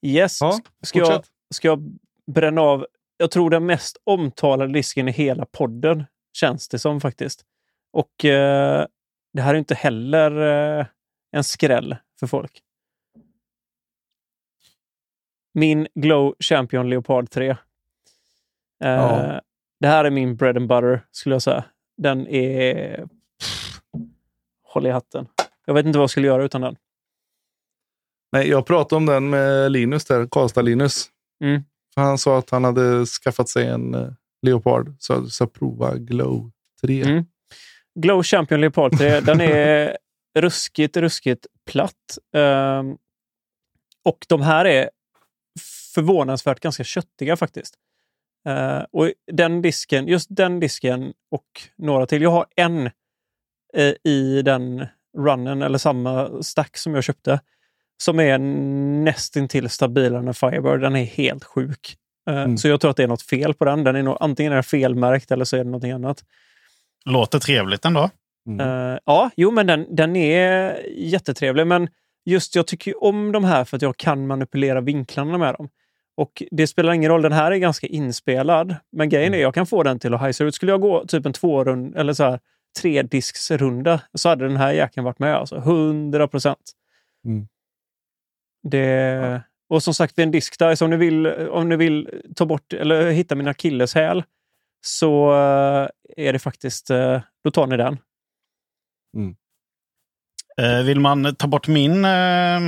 [0.02, 0.42] Yes.
[0.42, 1.24] Ja, ska, jag,
[1.56, 1.98] ska jag
[2.32, 2.88] bränna av,
[3.18, 7.46] jag tror den mest omtalade disken i hela podden, känns det som faktiskt.
[7.92, 8.86] Och eh,
[9.34, 10.32] det här är inte heller
[10.80, 10.86] eh,
[11.32, 12.62] en skräll för folk.
[15.54, 17.50] Min Glow Champion Leopard 3.
[17.50, 17.58] Eh,
[18.80, 19.42] Ja.
[19.80, 21.64] Det här är min bread and butter, skulle jag säga.
[21.98, 22.98] Den är...
[23.40, 23.82] Pff,
[24.64, 25.28] håll i hatten.
[25.66, 26.78] Jag vet inte vad jag skulle göra utan den.
[28.38, 31.06] Nej, jag pratade om den med Linus där, Karlstad-Linus.
[31.44, 31.64] Mm.
[31.96, 34.10] Han sa att han hade skaffat sig en eh,
[34.42, 34.96] Leopard.
[35.00, 37.02] Så jag sa prova Glow 3.
[37.02, 37.26] Mm.
[38.00, 39.98] Glow Champion Leopard 3, den är
[40.40, 42.18] ruskigt, ruskigt platt.
[42.36, 42.98] Ehm,
[44.06, 44.90] och de här är
[45.96, 47.76] förvånansvärt ganska köttiga faktiskt.
[48.48, 52.22] Eh, och den disken, just den disken och några till.
[52.22, 52.86] Jag har en
[53.74, 54.86] eh, i den
[55.18, 57.40] runnen, eller samma stack som jag köpte,
[57.98, 58.38] som är
[59.04, 60.82] nästintill stabilare än Firebird.
[60.82, 61.98] Den är helt sjuk.
[62.30, 62.58] Eh, Mm.
[62.58, 63.84] Så jag tror att det är något fel på den.
[63.84, 66.24] den är nog, antingen är den felmärkt eller så är det någonting annat.
[67.06, 68.10] Låter trevligt ändå.
[68.48, 68.68] Mm.
[68.92, 71.68] Eh, ja, jo, men den, den är jättetrevlig.
[71.68, 71.90] Men
[72.26, 75.70] just jag tycker om de här för att jag kan manipulera vinklarna med dem.
[76.18, 78.76] Och det spelar ingen roll, den här är ganska inspelad.
[78.92, 80.56] Men grejen är jag kan få den till att hajsa ut.
[80.56, 82.40] Skulle jag gå typ en tvårund eller så här
[82.82, 85.36] tre disksrunda så hade den här jäkeln varit med.
[85.36, 86.72] Alltså 100 procent.
[87.26, 87.48] Mm.
[88.64, 89.42] Det...
[89.70, 90.76] Och som sagt, det är en disk där.
[90.76, 94.24] Så om ni vill, om ni vill ta bort eller hitta min akilleshäl
[94.86, 95.88] så eh,
[96.18, 97.98] är det faktiskt, eh, då tar ni den.
[100.62, 102.60] Eh, vill man ta bort min, eh,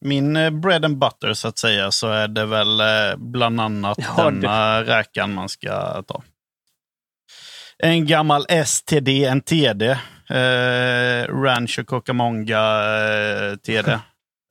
[0.00, 4.24] min bread and butter så att säga så är det väl eh, bland annat Ja,
[4.24, 6.22] denna räkan man ska ta.
[7.78, 9.90] En gammal STD, en TD.
[10.30, 12.62] Eh, Rancho Cocamonga
[13.62, 13.98] TD.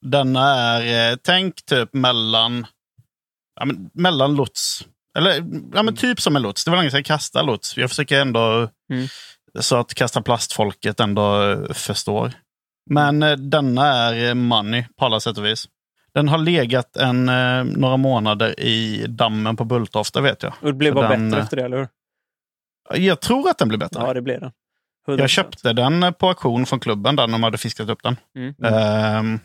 [0.01, 2.67] Denna är, eh, tänk typ mellan,
[3.59, 4.85] ja, men, mellan lots.
[5.17, 5.43] Eller
[5.73, 6.65] ja, men typ som en lots.
[6.65, 7.77] Det var länge sedan jag kastade lots.
[7.77, 9.07] Jag försöker ändå Mm.
[9.59, 12.31] så att kasta plastfolket ändå eh, förstår.
[12.89, 13.85] Men eh, denna
[14.15, 15.65] är money på alla sätt och vis.
[16.13, 20.53] Den har legat en, eh, några månader i dammen på Bulltofta vet jag.
[20.61, 21.87] Och det blev bara den, bättre efter det, eller hur?
[22.93, 23.99] Jag tror att den blir bättre.
[24.01, 24.51] Ja, det blev den.
[25.07, 25.19] 100%.
[25.19, 28.15] jag köpte den på auktion från klubben där de hade fiskat upp den.
[28.35, 28.55] Mm.
[28.63, 29.39] Ehm,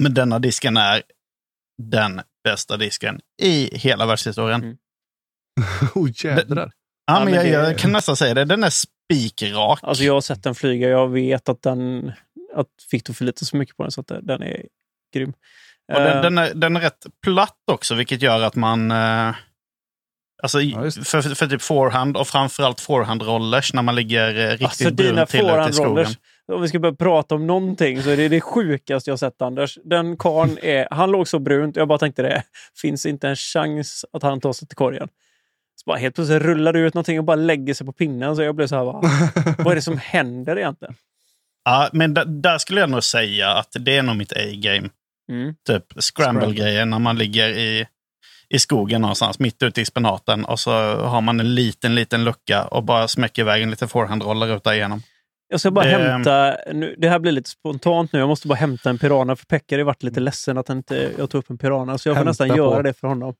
[0.00, 1.02] men denna disken är
[1.82, 4.62] den bästa disken i hela världshistorien.
[4.62, 4.76] Mm.
[5.94, 6.72] oh jädrar.
[7.06, 8.44] Ja, Ja, men jag, det- jag kan nästan säga det.
[8.44, 9.78] Den är spikrak.
[9.82, 10.88] Alltså jag har sett den flyga.
[10.88, 12.12] Jag vet att den
[12.54, 14.66] att Victor förlitar sig mycket på den, så att den är
[15.14, 15.32] grym.
[15.92, 18.90] Och den, Eh, den, är, den är rätt platt också, vilket gör att man...
[18.90, 19.34] Eh,
[20.42, 24.90] alltså Ja, för, för typ forehand och framförallt forehand-rollers när man ligger eh, riktigt Alltså
[24.90, 26.06] brunt till ute i skogen.
[26.50, 29.78] Om vi ska börja prata om någonting så är det det sjukaste jag sett Anders.
[29.84, 31.76] Den karln är, han låg så brunt.
[31.76, 32.42] Jag bara tänkte det
[32.80, 35.08] finns inte en chans att han tar sig till korgen.
[35.76, 38.36] Så bara helt plötsligt rullar det ut någonting och bara lägger sig på pinnen.
[38.36, 39.02] Så jag blev så här, va?
[39.58, 40.94] vad är det som händer egentligen?
[41.64, 44.88] Ja, men där skulle jag nog säga att det är nog mitt A-game.
[45.30, 45.54] Mm.
[45.66, 47.86] Typ scramble-grejen när man ligger i,
[48.48, 50.44] i skogen någonstans, mitt ute i spenaten.
[50.44, 54.56] Och så har man en liten, liten lucka och bara smäcker iväg en liten forehand-roller
[54.56, 55.02] ut där igenom.
[55.52, 58.54] Jag ska bara Det- hämta, nu, det här blir lite spontant nu, jag måste bara
[58.54, 61.50] hämta en Pirana för Pekka har varit lite ledsen att han inte, jag tog upp
[61.50, 61.98] en Pirana.
[61.98, 62.56] Så jag får Hämta nästan på.
[62.56, 63.34] göra det för honom.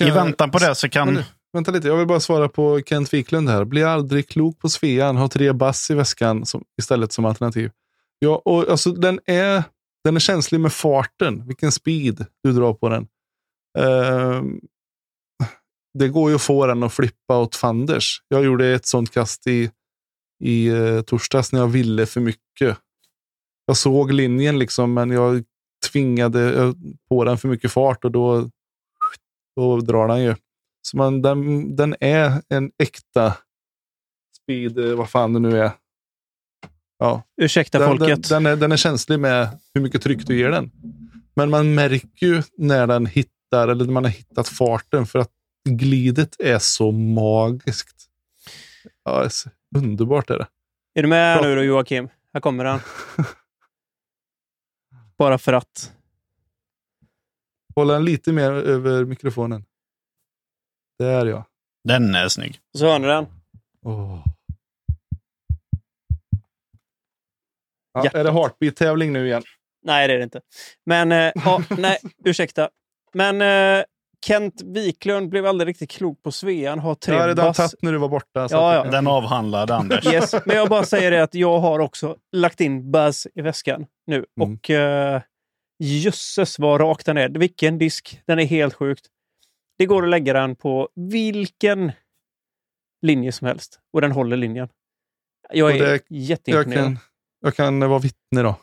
[0.00, 1.14] I jag- väntan på det så kan...
[1.14, 3.64] Men, vänta lite, jag vill bara svara på Kent Wiklund här.
[3.64, 7.70] Blir aldrig klok på Svean, har tre bass i väskan som, istället som alternativ.
[8.18, 9.62] Ja, och alltså den är,
[10.04, 13.06] den är känslig med farten, vilken speed du drar på den.
[13.78, 14.60] Ehm,
[15.98, 18.22] det går ju att få den att flippa åt fanders.
[18.28, 19.70] Jag gjorde ett sånt kast i,
[20.40, 22.78] i uh, torsdags när jag ville för mycket.
[23.66, 25.44] Jag såg linjen liksom, men jag
[25.90, 26.72] tvingade eh,
[27.08, 28.50] på den för mycket fart och då,
[29.56, 30.34] då drar den ju.
[30.82, 33.36] Så man, den, den är en äkta
[34.42, 35.70] speed, eh, vad fan det nu är.
[36.98, 38.28] Ja, Ursäkta den, den, folket.
[38.28, 40.70] den, är, den är känslig med hur mycket tryck du ger den.
[41.36, 45.30] Men man märker ju när den hittar, eller när man har hittat farten, för att
[45.68, 48.06] glidet är så magiskt.
[49.04, 49.28] Ja,
[49.74, 50.46] underbart är det.
[50.94, 51.48] Är du med Bra.
[51.48, 52.08] nu då Joakim?
[52.32, 52.80] Här kommer han.
[55.18, 55.92] Bara för att.
[57.74, 59.64] Hålla den lite mer över mikrofonen.
[60.98, 61.44] Där ja.
[61.84, 62.60] Den är snygg.
[62.78, 63.26] Så hör ni den.
[63.82, 64.24] Åh.
[67.92, 68.20] Ja, Hjärtat.
[68.20, 69.42] är det heartbeat-tävling nu igen?
[69.82, 70.40] Nej, det är det inte.
[70.86, 72.70] Men, eh, ja, nej, ursäkta.
[73.12, 73.84] Men eh,
[74.26, 76.78] Kent Wiklund blev aldrig riktigt klok på Svean.
[76.78, 77.56] Har tre Jag har redan bass.
[77.56, 78.48] tagit när du var borta.
[78.48, 78.90] så Ja, ja.
[78.90, 80.06] Den avhandlade Anders.
[80.06, 83.86] Yes, men jag bara säger det att jag har också lagt in buzz i väskan
[84.06, 84.24] nu.
[84.40, 84.52] Mm.
[84.54, 85.20] Och uh,
[85.78, 87.28] jösses vad rak den är.
[87.28, 88.20] Vilken disk.
[88.26, 89.06] Den är helt sjukt.
[89.78, 91.92] Det går att lägga den på vilken
[93.02, 94.68] linje som helst och den håller linjen.
[95.52, 96.84] Jag är det- Jag jätteimponerad.
[96.84, 96.98] kan,
[97.40, 98.56] jag kan vara vittne då.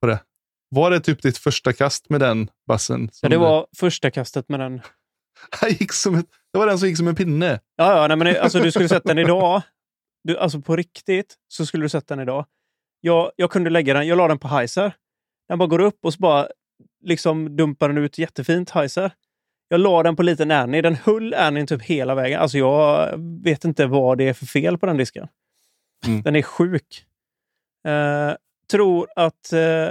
[0.00, 0.20] På det.
[0.74, 3.10] Var det typ ditt första kast med den bassen?
[3.22, 4.80] Ja, det var första kastet med den.
[5.68, 7.60] Gick som ett, det var den som gick som en pinne.
[7.76, 9.62] Ja, ja nej, men det- alltså, du skulle sett den idag.
[10.24, 12.46] Du, alltså på riktigt så skulle du sett den idag.
[13.00, 14.92] Jag, jag kunde lägga den, jag la den på heiser.
[15.48, 16.48] Den bara går upp och så bara
[17.04, 19.10] liksom dumpar den ut jättefint heiser.
[19.68, 20.82] Jag la den på liten Annie.
[20.82, 22.40] Den höll Annie typ hela vägen.
[22.40, 23.10] Alltså jag
[23.44, 25.28] vet inte vad det är för fel på den disken.
[26.06, 26.22] Mm.
[26.22, 27.04] Den är sjuk.
[27.88, 28.32] Eh,
[28.70, 29.88] tror att eh,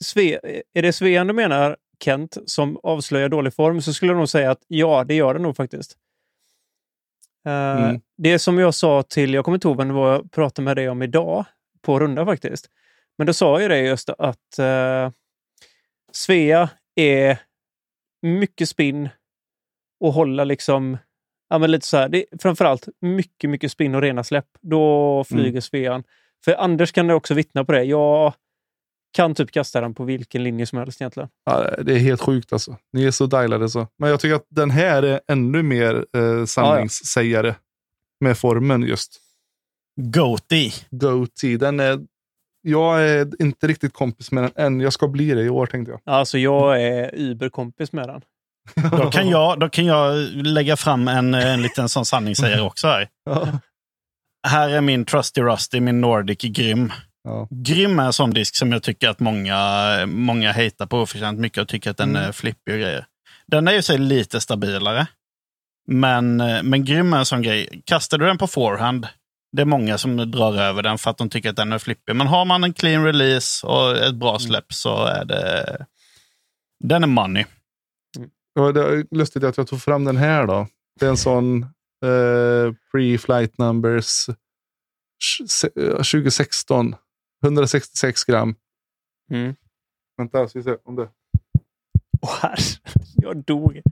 [0.00, 0.38] Sve,
[0.74, 4.50] är det Svean du menar, Kent, som avslöjar dålig form så skulle jag nog säga
[4.50, 5.96] att ja, det gör den nog faktiskt.
[7.46, 8.00] Eh, Mm.
[8.16, 10.76] Det som jag sa till, jag kommer inte ihåg vem det var jag pratade med
[10.76, 11.44] dig om idag,
[11.82, 12.70] på runda faktiskt.
[13.18, 15.10] Men då sa jag det just att eh,
[16.12, 17.38] Svea är
[18.22, 19.08] mycket spinn
[20.00, 20.98] och hålla liksom,
[21.48, 24.48] ja men lite så här, det är framförallt mycket, mycket spinn och rena släpp.
[24.60, 25.62] Då flyger Mm.
[25.62, 26.04] Svean.
[26.44, 27.84] För Anders kan också vittna på det.
[27.84, 28.34] Jag
[29.12, 31.28] kan typ kasta den på vilken linje som helst egentligen.
[31.44, 32.76] Ja, det är helt sjukt alltså.
[32.92, 33.86] Ni är så dialade så.
[33.98, 37.54] Men jag tycker att den här är ännu mer eh, sanningssägare
[38.20, 39.20] med formen just.
[40.00, 40.72] Goatee.
[40.90, 41.56] Goatee.
[41.56, 41.98] Den är,
[42.62, 44.80] jag är inte riktigt kompis med den än.
[44.80, 46.00] Jag ska bli det i år tänkte jag.
[46.14, 48.22] Alltså jag är überkompis med den.
[48.90, 53.08] Då kan jag, då kan jag lägga fram en, en liten sån sanningssägare också här.
[53.24, 53.48] Ja.
[54.48, 56.92] Här är min Trusty Rusty, min Nordic Grym.
[57.24, 57.48] Ja.
[57.50, 59.58] Grym är en sån disk som jag tycker att många,
[60.06, 62.22] många hatar på oförtjänt mycket och tycker att den Mm.
[62.28, 63.06] är flippig och grejer.
[63.46, 65.06] Den är ju sig lite stabilare.
[65.90, 67.82] Men, men Grym är en sån grej.
[67.86, 69.08] Kastar du den på forehand,
[69.56, 72.16] det är många som drar över den för att de tycker att den är flippig.
[72.16, 75.86] Men har man en clean release och ett bra släpp så är det...
[76.84, 77.44] Den är money.
[78.54, 80.66] Ja, det är lustigt att jag tog fram den här då.
[81.00, 81.62] Det är en sån
[82.04, 84.26] eh, pre-flight numbers
[85.24, 86.94] tj- se- eh, 2016.
[87.44, 88.54] 166 gram.
[89.30, 89.54] Mm.
[90.16, 91.08] Vänta, ska vi se om det...
[92.22, 92.56] Åh herre,
[93.16, 93.82] jag dog.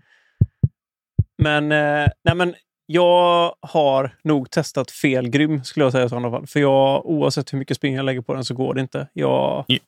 [1.42, 2.54] Men, eh, nej men
[2.86, 6.46] jag har nog testat fel grym skulle jag säga i sådana fall.
[6.46, 9.08] För jag, oavsett hur mycket spring jag lägger på den så går det inte.
[9.12, 9.78] Jag, Ja.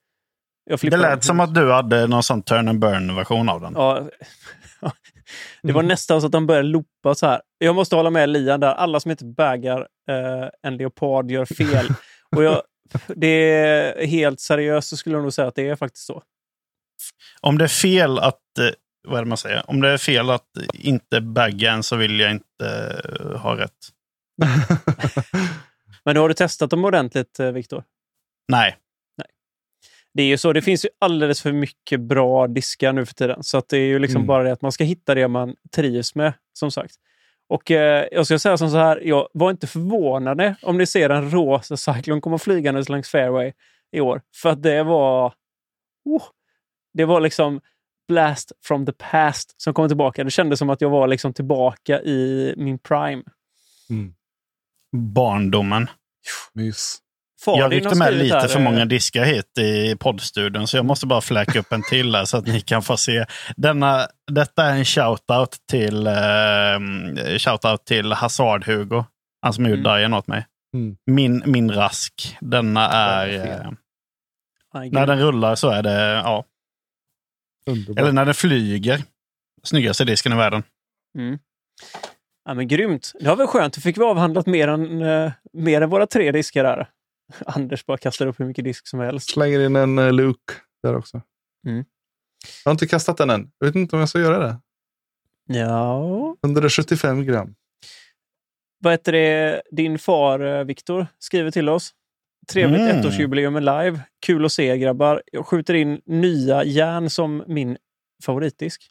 [0.64, 1.22] jag Det lät den.
[1.22, 3.72] som att du hade någon sån turn and burn-version av den.
[3.76, 4.08] Ja.
[5.62, 7.40] Det var nästan så att de började loopa så här.
[7.58, 8.74] Jag måste hålla med Lian där.
[8.74, 9.80] Alla som inte baggar
[10.10, 11.86] eh, en leopard gör fel.
[12.36, 12.62] Och jag,
[13.16, 16.22] det är helt seriöst så skulle jag nog säga att det är faktiskt så.
[17.40, 18.68] Om det är fel att, eh,
[19.08, 19.70] vad är man säger?
[19.70, 22.66] Om det är fel att inte bagga en så vill jag inte
[23.20, 23.72] eh, ha rätt.
[26.04, 27.84] Men har du testat dem ordentligt, eh, Viktor?
[28.48, 28.76] Nej.
[30.14, 30.52] Det är ju så.
[30.52, 33.42] Det finns ju alldeles för mycket bra diskar nu för tiden.
[33.42, 34.26] Så det är ju liksom Mm.
[34.26, 36.94] bara det att man ska hitta det man trivs med, som sagt.
[37.48, 41.10] Och eh, jag ska säga som så här, jag var inte förvånade om ni ser
[41.10, 43.52] en rosa Cyclone komma flygandes längs fairway
[43.92, 44.22] i år.
[44.36, 45.34] För att det var...
[46.04, 46.22] Oh,
[46.94, 47.60] det var liksom
[48.08, 50.24] blast from the past som kom tillbaka.
[50.24, 53.22] Det kändes som att jag var liksom tillbaka i min prime.
[53.90, 54.14] Mm.
[54.92, 55.90] Barndomen.
[56.52, 56.98] Mys.
[57.44, 60.84] Farin jag ryckte med lite här, för eh, många diskar hit i poddstudion, så jag
[60.84, 63.24] måste bara fläka upp en till här så att ni kan få se.
[63.56, 66.14] Denna, detta är en shoutout till, eh,
[67.38, 69.04] shoutout till Hazard-Hugo.
[69.42, 70.14] Han som gjorde Mm.
[70.14, 70.46] Åt mig.
[70.74, 70.96] Mm.
[71.06, 72.36] Min, min rask.
[72.40, 73.28] Denna är...
[73.28, 73.70] Eh,
[74.90, 76.00] när den rullar så är det...
[76.24, 76.44] Ja.
[77.96, 79.02] Eller när den flyger.
[79.62, 80.62] Snyggaste disken i världen.
[81.18, 81.38] Mm.
[82.44, 83.12] Ja, men grymt.
[83.20, 83.74] Det var väl skönt.
[83.74, 86.88] Då fick vi avhandlat mer än, eh, mer än våra tre diskar där.
[87.46, 89.30] Anders bara kastar upp hur mycket disk som helst.
[89.30, 91.22] Slänger in en uh, Luke där också.
[91.66, 91.84] Mm.
[92.64, 93.50] Jag har inte kastat den än.
[93.58, 94.60] Jag vet inte om jag ska göra det.
[95.58, 96.36] Ja.
[96.44, 97.54] 175 gram.
[98.80, 99.62] Vad heter det?
[99.70, 101.90] Din far eh, Viktor skriver till oss.
[102.52, 102.96] Trevligt Mm.
[102.96, 104.00] ettårsjubileum med live.
[104.26, 105.22] Kul att se grabbar.
[105.32, 107.76] Jag skjuter in nya järn som min
[108.24, 108.90] favoritdisk.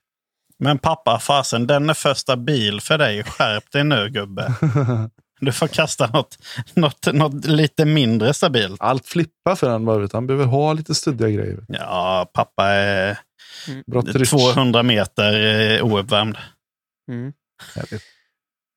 [0.60, 3.24] Men pappa, fasen, den är första bil för dig.
[3.24, 4.48] Skärp dig nu gubbe.
[5.40, 6.38] Du får kasta något,
[6.74, 8.82] något, något lite mindre stabilt.
[8.82, 10.10] Allt flippar för han.
[10.14, 11.60] Han behöver ha lite studdiga grejer.
[11.68, 13.18] Ja, pappa är
[14.14, 14.30] tryck.
[14.30, 15.34] 200 meter
[15.78, 16.38] eh, ouppvärmd.
[17.12, 17.34] Mm.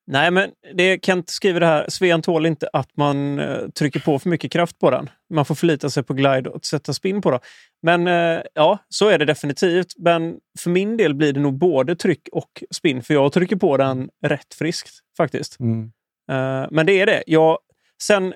[0.06, 1.86] Nej, men det Kent skriver det här.
[1.88, 5.10] Svean tål inte att man eh, trycker på för mycket kraft på den.
[5.34, 7.40] Man får förlita sig på glide och sätta spin på den.
[7.82, 9.94] Men eh, ja, så är det definitivt.
[9.98, 13.02] Men för min del blir det nog både tryck och spin.
[13.02, 15.60] För jag trycker på den rätt friskt faktiskt.
[15.60, 15.92] Mm.
[16.30, 17.22] Eh, men det är det.
[17.26, 17.58] Jag,
[18.02, 18.34] sen,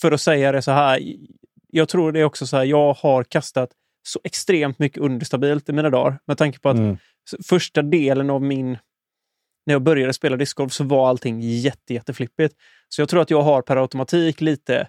[0.00, 1.00] för att säga det så här.
[1.72, 2.64] Jag tror det är också så här.
[2.64, 3.70] Jag har kastat
[4.02, 6.18] så extremt mycket understabilt i mina dagar.
[6.26, 6.96] Med tanke på att Mm.
[7.44, 8.78] första delen av min...
[9.66, 12.56] När jag började spela discgolf så var allting jätte, jätteflippigt.
[12.88, 14.88] Så jag tror att jag har per automatik lite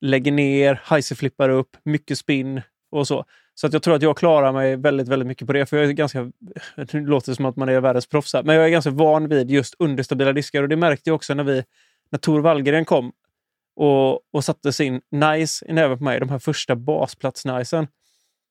[0.00, 3.24] lägger ner, heiser flippar upp, mycket spin och så.
[3.54, 5.66] Så att jag tror att jag klarar mig väldigt, väldigt mycket på det.
[5.66, 6.32] För jag är ganska...
[6.92, 9.28] Nu låter det som att man är världens proffs här, men jag är ganska van
[9.28, 10.62] vid just understabila diskar.
[10.62, 11.64] Och det märkte jag också när vi...
[12.10, 13.12] När Tor Wallgren kom
[13.76, 17.86] och, och satte sin nice i näven på mig, de här första basplats-nicen.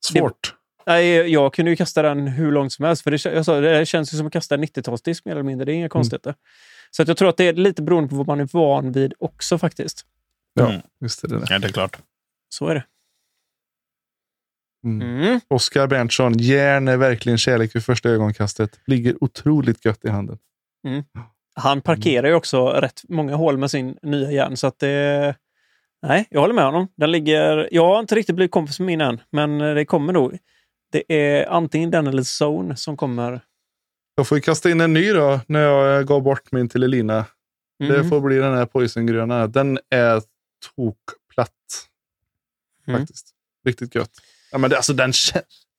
[0.05, 0.55] Svårt.
[0.85, 3.03] Nej, jag kunde ju kasta den hur långt som helst.
[3.03, 5.65] För det, jag sa, det känns ju som att kasta en 90-talsdisk mer eller mindre.
[5.65, 6.35] Det är inga konstigheter.
[6.91, 9.13] Så att jag tror att det är lite beroende på vad man är van vid
[9.19, 10.05] också faktiskt.
[10.53, 10.81] Ja, Mm.
[10.99, 11.45] visst är det det.
[11.49, 11.97] Ja, det är klart.
[12.49, 12.83] Så är det.
[14.83, 15.01] Mm.
[15.01, 15.39] Mm.
[15.47, 16.37] Oskar Berntsson.
[16.37, 18.79] Järn är verkligen kärlek vid första ögonkastet.
[18.85, 20.37] Ligger otroligt gött i handen.
[21.55, 24.57] Han parkerar ju också rätt många hål med sin nya järn.
[24.57, 25.35] Så att det...
[26.07, 26.87] Nej, jag håller med honom.
[26.97, 27.69] Den ligger...
[27.71, 30.37] Jag har inte riktigt blivit kompis med min än, men det kommer nog.
[30.91, 33.41] Det är antingen den eller Zone som kommer.
[34.15, 37.25] Jag får kasta in en ny då när jag gav bort min till Elina.
[37.79, 38.09] Det Mm.
[38.09, 39.47] får bli den här poisongröna.
[39.47, 40.21] Den är
[40.75, 41.49] tokplatt.
[42.87, 42.99] Mm.
[42.99, 43.27] Faktiskt.
[43.65, 44.11] Riktigt gött.
[44.53, 45.13] Ja, men det, alltså, den,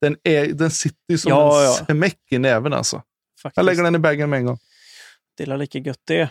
[0.00, 1.72] den, är, den sitter ju som Ja, en ja.
[1.72, 3.02] smäck i näven alltså.
[3.42, 3.56] Faktiskt.
[3.56, 4.58] Jag lägger den i bagen med en gång.
[5.36, 6.30] Det är lika gött det.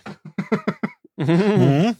[1.21, 1.95] Mm.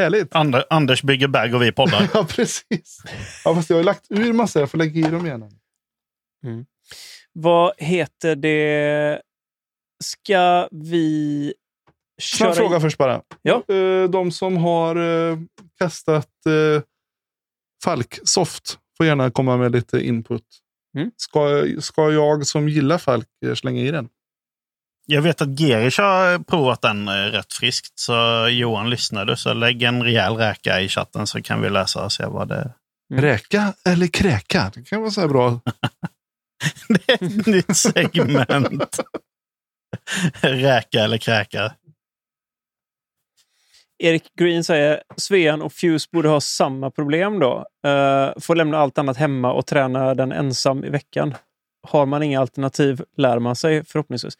[0.00, 0.34] Härligt.
[0.34, 2.08] Ander, Anders bygger bag och vi poddar.
[2.14, 3.02] Ja, precis.
[3.44, 4.60] Ja, fast jag har lagt ur massa.
[4.60, 5.50] Jag får lägga i dem igen.
[7.32, 9.22] Vad heter det?
[10.04, 11.54] Ska vi
[12.22, 12.54] Snabb köra...
[12.54, 13.22] fråga först bara.
[13.42, 13.62] Ja.
[13.68, 14.96] Eh, De som har
[15.30, 15.38] eh,
[15.78, 16.82] kastat eh,
[17.84, 20.44] Falk Soft får gärna komma med lite input.
[20.96, 21.10] Mm.
[21.16, 24.08] Ska, ska jag som gillar Falk eh, slänga i den?
[25.06, 27.98] Jag vet att Gerish har provat den eh, rätt friskt.
[27.98, 29.36] Så Johan lyssnade.
[29.36, 32.72] Så lägg en rejäl räka i chatten så kan vi läsa och se vad det.
[33.12, 33.24] Mm.
[33.24, 34.70] Räka eller kräka?
[34.74, 35.60] Det kan vara så här bra.
[36.88, 39.00] Det är ett nytt segment.
[40.40, 41.74] Räka eller kräka.
[44.02, 47.56] Erik Green säger Svean och Fuse borde ha samma problem då.
[47.86, 51.34] Uh, får lämna allt annat hemma och träna den ensam i veckan.
[51.88, 54.34] Har man inga alternativ lär man sig förhoppningsvis.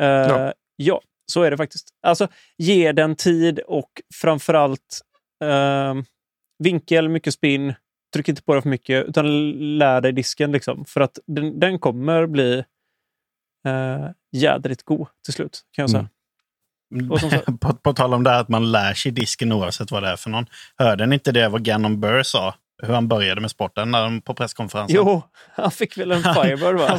[0.00, 0.52] Uh, ja.
[0.76, 1.00] ja,
[1.32, 1.88] så är det faktiskt.
[2.02, 2.28] Alltså,
[2.58, 5.00] ge den tid och framförallt
[5.44, 6.02] uh,
[6.58, 7.74] vinkel, mycket spinn.
[8.14, 10.52] Tryck inte på det för mycket, utan lär dig disken.
[10.52, 12.64] Liksom, för att den, den kommer bli
[13.68, 16.00] uh, jädrigt god till slut, kan jag säga.
[16.00, 16.10] Mm.
[17.60, 20.16] på, på tal om det här att man lär sig disken oavsett vad det är
[20.16, 20.46] för någon.
[20.76, 22.54] Hörde ni inte det vad Gannon Burr sa?
[22.82, 24.96] Hur han började med sporten när, på presskonferensen?
[24.96, 25.22] Jo,
[25.54, 26.98] han fick väl en Firebird va?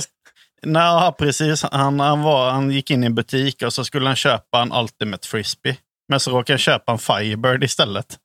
[0.65, 1.63] Nej, precis.
[1.63, 4.73] Han, han, var, han gick in i en butik och så skulle han köpa en
[4.73, 5.77] Ultimate Frisbee.
[6.07, 8.19] Men så råkade han köpa en Firebird istället.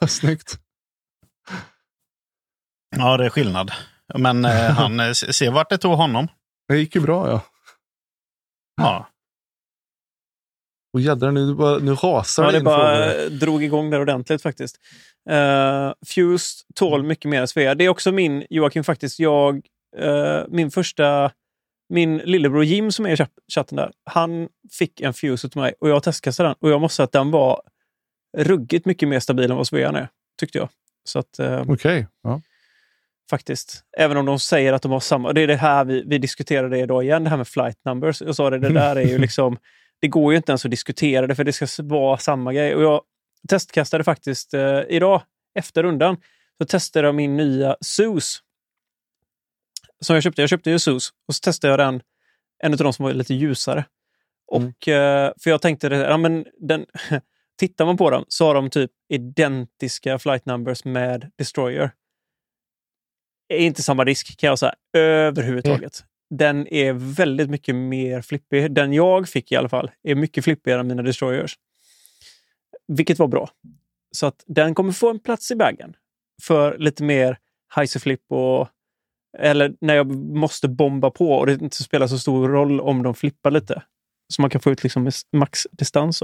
[0.08, 0.58] Snyggt.
[2.96, 3.72] Ja, det är skillnad.
[4.14, 6.28] Men eh, han ser vart det tog honom.
[6.68, 7.40] Det gick ju bra ja.
[8.76, 9.08] Ja.
[10.94, 13.30] Och jädrar, nu, bara, nu rasar ja, det in bara frågor.
[13.30, 14.76] drog igång där ordentligt faktiskt.
[15.30, 17.74] Uh, Fuse tål mycket mer Svea.
[17.74, 19.56] Det är också min, Joakim, faktiskt, jag,
[20.02, 21.30] uh, min första,
[21.88, 25.88] min lillebror Jim som är i chatten där, han fick en Fuse till mig och
[25.88, 27.62] jag testkastade den och jag måste säga att den var
[28.36, 30.08] ruggigt mycket mer stabil än vad Svean är,
[30.40, 30.68] tyckte jag.
[31.04, 31.72] Så att, uh, Okej.
[31.72, 32.04] Okay.
[32.22, 32.40] Ja.
[33.30, 33.84] Faktiskt.
[33.98, 35.32] Även om de säger att de har samma.
[35.32, 38.22] Det är det här vi, vi diskuterade idag igen, det här med flight numbers.
[38.22, 39.58] Jag sa det, det där är ju liksom
[40.04, 42.74] det går ju inte ens att diskutera det för det ska vara samma grej.
[42.74, 43.02] Och jag
[43.48, 45.22] testkastade faktiskt eh, idag,
[45.54, 46.16] efter rundan,
[46.58, 48.42] så testade jag min nya SUS.
[50.00, 50.42] Som jag köpte.
[50.42, 52.02] Jag köpte ju SUS och så testade jag den,
[52.58, 53.84] en av de som var lite ljusare.
[54.54, 54.68] Mm.
[54.68, 56.86] Och, eh, för jag tänkte, ja, men den,
[57.58, 61.90] tittar man på dem så har de typ identiska flight numbers med Destroyer.
[63.48, 66.00] Är inte samma risk kan jag säga överhuvudtaget.
[66.00, 68.74] Mm den är väldigt mycket mer flippig.
[68.74, 71.58] Den jag fick i alla fall är mycket flippigare än mina destroyers.
[72.88, 73.50] Vilket var bra.
[74.10, 75.96] Så att den kommer få en plats i bagen
[76.42, 77.38] för lite mer
[78.00, 78.68] flip och
[79.38, 83.14] eller när jag måste bomba på och det inte spelar så stor roll om de
[83.14, 83.82] flippar lite.
[84.32, 86.22] Så man kan få ut liksom maxdistans.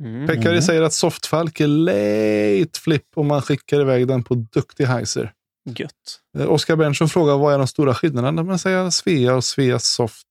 [0.00, 0.26] Mm.
[0.26, 5.32] Pekari säger att softfalk är late flip om man skickar iväg den på duktig heiser.
[5.64, 6.20] Gött.
[6.38, 10.26] Eh, Oskar Berntsson frågar vad är de stora skillnaderna mellan säga Svea och Svea Soft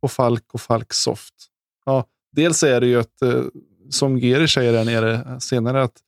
[0.00, 1.34] och Falk och Falk Soft?
[1.84, 3.44] Ja, dels är det ju att, eh,
[3.90, 6.00] som Geri säger där nere senare, att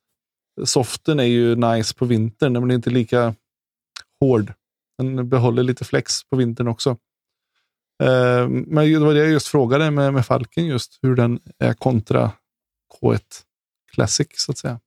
[0.65, 3.35] soften är ju nice på vintern, den blir inte lika
[4.19, 4.53] hård.
[4.97, 6.89] Den behåller lite flex på vintern också.
[8.03, 11.73] Eh, men det var det jag just frågade med, med Falken, just hur den är
[11.73, 12.31] kontra
[13.01, 13.21] K1
[13.93, 14.79] Classic, så att säga.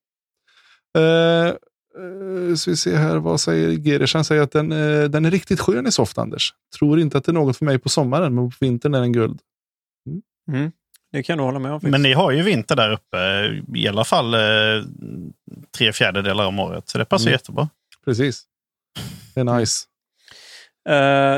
[2.00, 4.14] Uh, så vi ser här, vad säger Gerish?
[4.14, 6.54] Han säger att den, uh, den är riktigt skön i soft, Anders.
[6.78, 9.12] Tror inte att det är något för mig på sommaren, men på vintern är den
[9.12, 9.40] guld.
[10.06, 10.22] Mm.
[10.60, 10.72] Mm.
[11.12, 11.80] Det kan du hålla med om.
[11.82, 13.18] Men ni har ju vinter där uppe,
[13.74, 14.84] i alla fall uh,
[15.78, 17.32] tre fjärdedelar om året, så det passar mm.
[17.32, 17.68] jättebra.
[18.04, 18.42] Precis.
[19.34, 19.86] Det är nice.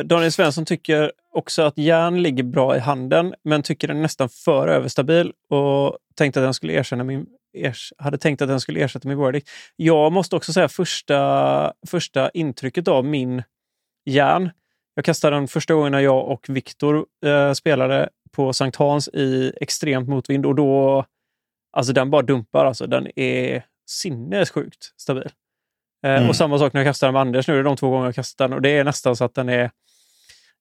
[0.05, 4.29] Daniel Svensson tycker också att järn ligger bra i handen, men tycker den är nästan
[4.29, 7.27] för överstabil och tänkte att den skulle erkänna min
[7.99, 9.51] hade tänkt att den skulle ersätta min verdict.
[9.77, 13.43] Jag måste också säga första, första intrycket av min
[14.05, 14.51] järn.
[14.95, 19.53] Jag kastade den första gången när jag och Viktor eh, spelade på Sankt Hans i
[19.61, 21.05] extremt motvind och då...
[21.77, 22.65] Alltså den bara dumpar.
[22.65, 22.87] Alltså.
[22.87, 25.29] Den är sinnessjukt stabil.
[26.05, 26.29] Eh, mm.
[26.29, 27.55] Och samma sak när jag kastade den med Anders nu.
[27.55, 29.49] Det är de två gånger jag kastat den och det är nästan så att den
[29.49, 29.71] är...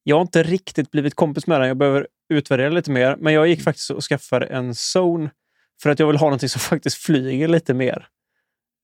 [0.04, 1.68] Jag har inte riktigt blivit kompis med den.
[1.68, 3.16] Jag behöver utvärdera lite mer.
[3.16, 5.30] Men jag gick faktiskt och skaffade en zone
[5.82, 8.08] för att jag vill ha någonting som faktiskt flyger lite mer.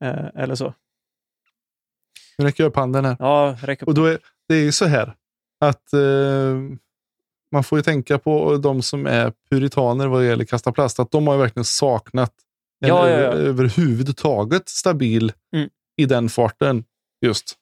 [0.04, 0.74] Eh, eller så.
[2.38, 3.16] Nu räcker jag upp handen här.
[3.20, 3.88] Ja, räck upp.
[3.88, 5.16] Och då är, det är ju så här
[5.60, 6.00] att eh,
[7.52, 11.00] man får ju tänka på de som är puritaner vad det gäller kasta plast.
[11.00, 12.34] Att de har ju verkligen saknat
[12.80, 13.32] en ja, ja, ja.
[13.32, 15.70] överhuvudtaget stabil mm.
[15.98, 16.84] i den farten.
[17.22, 17.56] Just.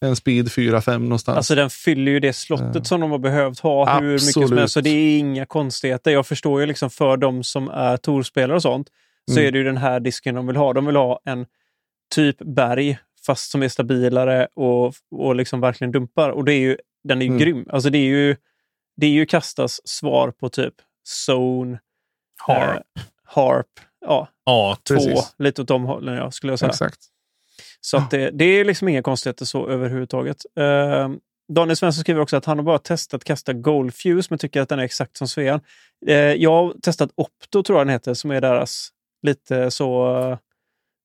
[0.00, 1.36] En speed 4-5 någonstans.
[1.36, 2.84] Alltså den fyller ju det slottet Ja.
[2.84, 4.60] som de har behövt ha hur mycket som Absolut.
[4.60, 4.74] helst.
[4.74, 6.10] Så det är inga konstigheter.
[6.10, 8.88] Jag förstår ju liksom för de som är torspelare och sånt
[9.30, 9.48] så Mm.
[9.48, 10.72] är det ju den här disken de vill ha.
[10.72, 11.46] De vill ha en
[12.14, 16.30] typ berg fast som är stabilare och, och liksom verkligen dumpar.
[16.30, 17.38] Och det är ju, den är ju Mm.
[17.38, 17.66] grym.
[17.70, 18.36] Alltså det är ju,
[18.96, 20.74] det är ju Kastas svar på typ
[21.28, 21.78] Zone,
[22.46, 22.76] Harp.
[22.96, 23.66] eh, Harp,
[24.00, 25.34] ja, Ja, två, Precis.
[25.38, 26.68] lite åt de hållen ja, skulle jag säga.
[26.70, 26.98] Exakt.
[27.86, 30.36] Så att det, det är liksom inga konstigheter så överhuvudtaget.
[30.60, 31.08] Uh,
[31.52, 34.68] Daniel Svensson skriver också att han har bara testat kasta Gold Fuse men tycker att
[34.68, 35.60] den är exakt som Svean.
[36.06, 38.88] Eh, jag har testat Opto tror jag den heter som är deras
[39.22, 40.38] lite så, eh,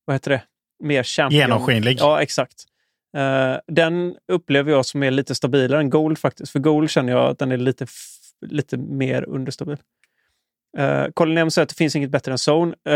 [0.05, 0.41] vad heter det,
[0.83, 1.39] mer champion.
[1.39, 1.97] Genomskinlig.
[1.99, 2.63] Ja, exakt.
[3.17, 6.51] Eh, den upplever jag som är lite stabilare än Gold faktiskt.
[6.51, 7.85] För Gold känner jag att den är lite,
[8.45, 9.77] lite mer understabil.
[10.79, 12.75] Uh, Colin M säger att det finns inget bättre än Zone.
[12.85, 12.95] Eh,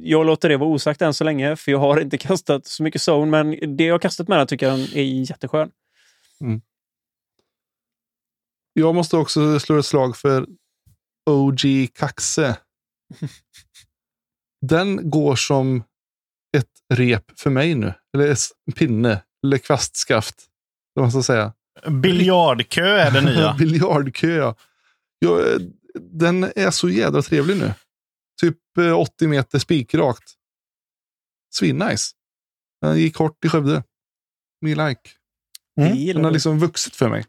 [0.00, 3.08] jag låter det vara osagt än så länge, för jag har inte kastat så mycket
[3.08, 3.30] Zone.
[3.30, 5.70] Men det jag har kastat med den tycker jag är jätteskön.
[8.72, 10.46] Jag måste också slå ett slag för
[11.30, 11.60] OG
[11.94, 12.56] Kaxe.
[14.66, 15.84] Den går som
[16.56, 17.94] ett rep för mig nu.
[18.14, 18.36] Eller
[18.66, 19.22] en pinne.
[19.44, 20.46] Eller kvastskaft.
[20.94, 21.52] Vad man ska säga.
[21.90, 23.54] Biljardkö är det nya.
[23.58, 24.54] Biljardkö, ja.
[25.18, 25.38] ja.
[25.96, 27.72] Eh, Den är så jädra trevlig nu.
[28.40, 30.24] Typ eh, 80 meter spikrakt.
[31.54, 32.12] Svinnice.
[32.82, 33.82] Den gick hårt i Skövde.
[34.60, 35.00] Me like.
[35.80, 35.96] Mm.
[35.96, 37.24] Det Den har liksom vuxit för mig.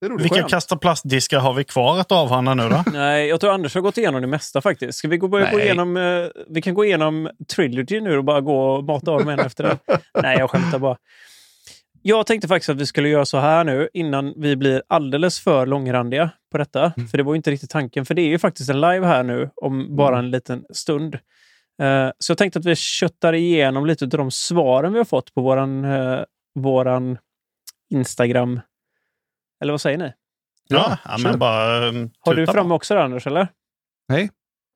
[0.00, 0.08] Det.
[0.08, 0.50] Vilka Skönt.
[0.50, 2.84] kasta plastdiskar har vi kvar att avhandla nu då?
[2.92, 4.98] Nej, jag tror Anders har gått igenom det mesta faktiskt.
[4.98, 8.40] Ska vi gå, börja gå igenom, eh, vi kan gå igenom Trilogy nu och bara
[8.40, 9.78] gå och mata av dem en efter den.
[10.22, 10.96] Nej, jag skämtar bara.
[12.04, 15.66] Jag tänkte faktiskt att vi skulle göra så här nu innan vi blir alldeles för
[15.66, 16.92] långrandiga på detta.
[17.10, 18.06] För det var ju inte riktigt tanken.
[18.06, 21.14] För det är ju faktiskt en live här nu om bara en liten stund.
[21.82, 25.34] Eh, så jag tänkte att vi köttar igenom lite av de svaren vi har fått
[25.34, 26.24] på våran, uh,
[26.54, 27.18] våran
[27.90, 28.60] Instagram.
[29.62, 30.12] Eller vad säger ni?
[30.68, 31.88] Ja, ja men bara...
[31.88, 33.26] um, Har du framme också där, Anders?
[33.26, 33.48] Eller?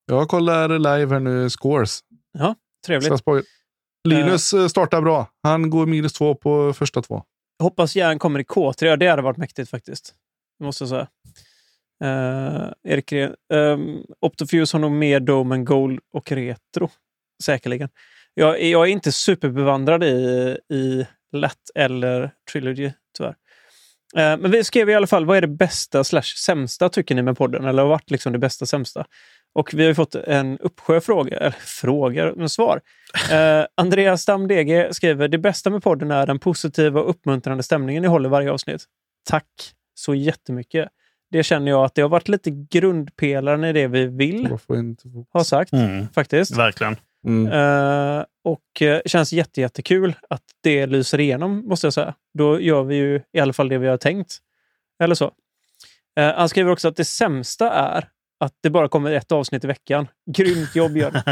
[0.07, 2.01] Jag kollar live här nu, scores.
[2.87, 3.09] Trevligt.
[4.07, 5.27] Linus eh, startar bra.
[5.43, 7.23] Han går minus två på första två.
[7.63, 8.97] Hoppas järn kommer i K3.
[8.97, 10.15] Det hade varit mäktigt faktiskt.
[10.59, 11.07] Det måste jag säga.
[12.05, 13.35] Uh, Erik Gren.
[13.55, 16.91] Um, ehm, Optofuse har nog mer Dome än Gold och Retro.
[17.43, 17.89] Säkerligen.
[18.35, 23.35] Jag, är- jag är inte superbevandrad i, i Lätt eller Trilogy, tyvärr.
[24.17, 27.23] Eh, men vi skrev i alla fall, vad är det bästa slash sämsta tycker ni
[27.23, 27.65] med podden?
[27.65, 29.05] Eller har varit liksom det bästa sämsta?
[29.55, 32.81] Och vi har ju fått en uppsjö frågor, eller frågor, men svar.
[33.33, 38.09] Eh, Andreas DG skriver, det bästa med podden är den positiva och uppmuntrande stämningen ni
[38.09, 38.85] håller varje avsnitt.
[39.29, 39.47] Tack
[39.95, 40.89] så jättemycket.
[41.31, 44.49] Det känner jag att det har varit lite grundpelaren i det vi vill
[45.33, 46.57] ha sagt, Mm, faktiskt.
[46.57, 46.97] verkligen.
[47.27, 47.47] Mm.
[47.53, 52.15] Eh, och eh, känns jätte, jättekul att det lyser igenom, måste jag säga.
[52.39, 54.39] Då gör vi ju i alla fall det vi har tänkt.
[55.03, 55.33] Eller så.
[56.21, 58.09] Eh, han skriver också att det sämsta är
[58.41, 60.09] att det bara kommer ett avsnitt i veckan.
[60.31, 61.23] Grymt jobb, Jörn.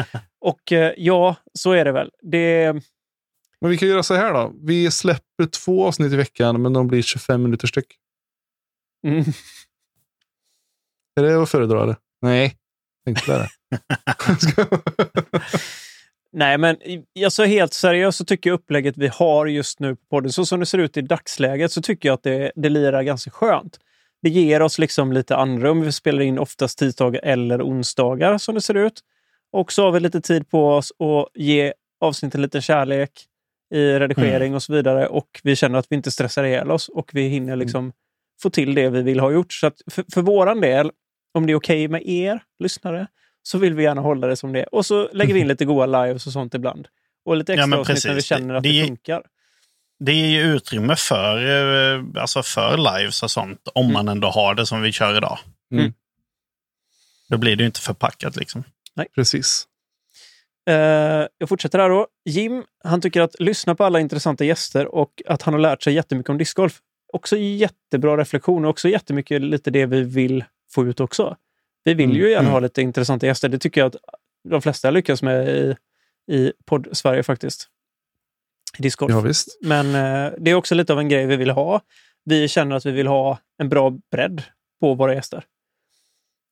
[0.41, 2.11] Och eh, ja, så är det väl.
[2.23, 2.73] Det,
[3.61, 4.53] Men vi kan göra så här då.
[4.63, 7.97] Vi släpper två avsnitt i veckan, men de blir 25 minuter styck.
[9.07, 9.25] mm,
[11.17, 11.83] Är det att föredra?
[11.83, 11.97] Eller?
[12.23, 12.57] Nej,
[13.05, 13.49] tänkte det.
[16.35, 16.77] nej, men
[17.25, 20.61] alltså helt seriöst så tycker jag upplägget vi har just nu på podden, så som
[20.61, 23.79] det ser ut i dagsläget, så tycker jag att det, det lirar ganska skönt.
[24.23, 25.83] Det ger oss liksom lite andrum.
[25.83, 29.01] Vi spelar in oftast tisdagar eller onsdagar som det ser ut.
[29.53, 33.11] Och så har vi lite tid på oss att ge avsnitten lite kärlek
[33.75, 35.07] i redigering och så vidare.
[35.07, 37.93] Och vi känner att vi inte stressar ihjäl oss och vi hinner liksom
[38.43, 39.53] få till det vi vill ha gjort.
[39.53, 40.91] Så för, för våran del,
[41.35, 43.07] om det är okej med er lyssnare,
[43.47, 44.75] så vill vi gärna hålla det som det är.
[44.75, 46.89] Och så lägger vi in lite goa lives och sånt ibland.
[47.25, 49.23] Och lite Ja, extra men avsnitt när vi känner att det, Det- det- funkar.
[49.99, 51.37] Det ger ju utrymme för,
[51.97, 55.39] eh, alltså för lives och sånt, om man ändå har det som vi kör idag.
[55.73, 55.93] Mm.
[57.29, 58.65] Då blir det ju inte förpackat liksom.
[59.15, 59.67] Precis.
[60.71, 62.07] Eh, jag fortsätter här då.
[62.25, 65.95] Jim, han tycker att lyssna på alla intressanta gäster och att han har lärt sig
[65.95, 66.79] jättemycket om discgolf.
[67.13, 71.37] Också jättebra reflektion och också jättemycket lite det vi vill få ut också.
[71.85, 72.53] Vi vill ju Mm, gärna mm.
[72.53, 73.49] ha lite intressanta gäster.
[73.49, 73.97] Det tycker jag att
[74.49, 75.77] de flesta lyckas med i,
[76.33, 77.69] i podd-Sverige faktiskt.
[78.79, 79.13] I discgolf.
[79.13, 79.59] Ja, visst.
[79.63, 81.81] Men eh, det är också lite av en grej vi vill ha.
[82.25, 84.43] Vi känner att vi vill ha en bra bredd
[84.81, 85.45] på våra gäster.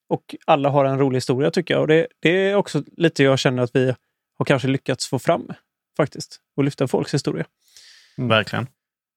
[0.09, 1.81] Och alla har en rolig historia tycker jag.
[1.81, 3.95] Och det, det är också lite jag känner att vi
[4.39, 5.49] har kanske lyckats få fram
[5.97, 6.41] faktiskt.
[6.57, 7.45] Och lyfta folks historia.
[8.19, 8.29] Mm.
[8.29, 8.67] Verkligen.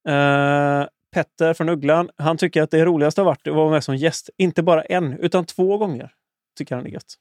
[0.07, 3.95] Eh, Petter från Ugglan, han tycker att det roligaste har varit att vara med som
[3.95, 4.30] gäst.
[4.38, 6.13] Inte bara en, utan två gånger.
[6.57, 7.16] Tycker han är gött.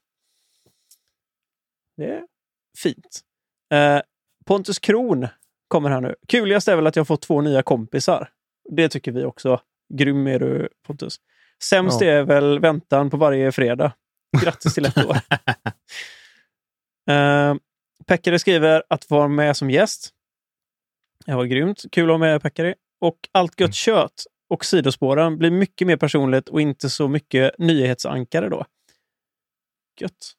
[1.97, 2.23] Det är
[2.77, 3.21] fint.
[3.73, 4.01] Eh,
[4.45, 5.27] Pontus Kron
[5.67, 6.15] kommer här nu.
[6.27, 8.29] Kuligast är väl att jag fått två nya kompisar.
[8.69, 9.61] Det tycker vi också.
[9.93, 11.17] Grym är du Pontus.
[11.63, 12.07] Sämst Ja.
[12.07, 13.93] är väl väntan på varje fredag.
[14.43, 15.15] Grattis till ett år.
[17.11, 17.55] uh,
[18.05, 20.09] Pekkari skriver att vara med som gäst.
[21.25, 21.83] Det var grymt.
[21.91, 22.75] Kul att ha med Pekkari.
[23.01, 23.67] Och allt Mm.
[23.67, 28.65] gött kött och sidospåren blir mycket mer personligt och inte så mycket nyhetsankare då.
[29.99, 30.31] Gött.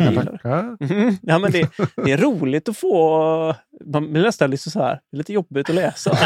[0.00, 0.38] Mm.
[0.80, 1.18] Mhm.
[1.22, 3.54] Ja, men det, det är roligt att få...
[3.84, 6.18] Man blir nästan lite så här, det är lite jobbigt att läsa.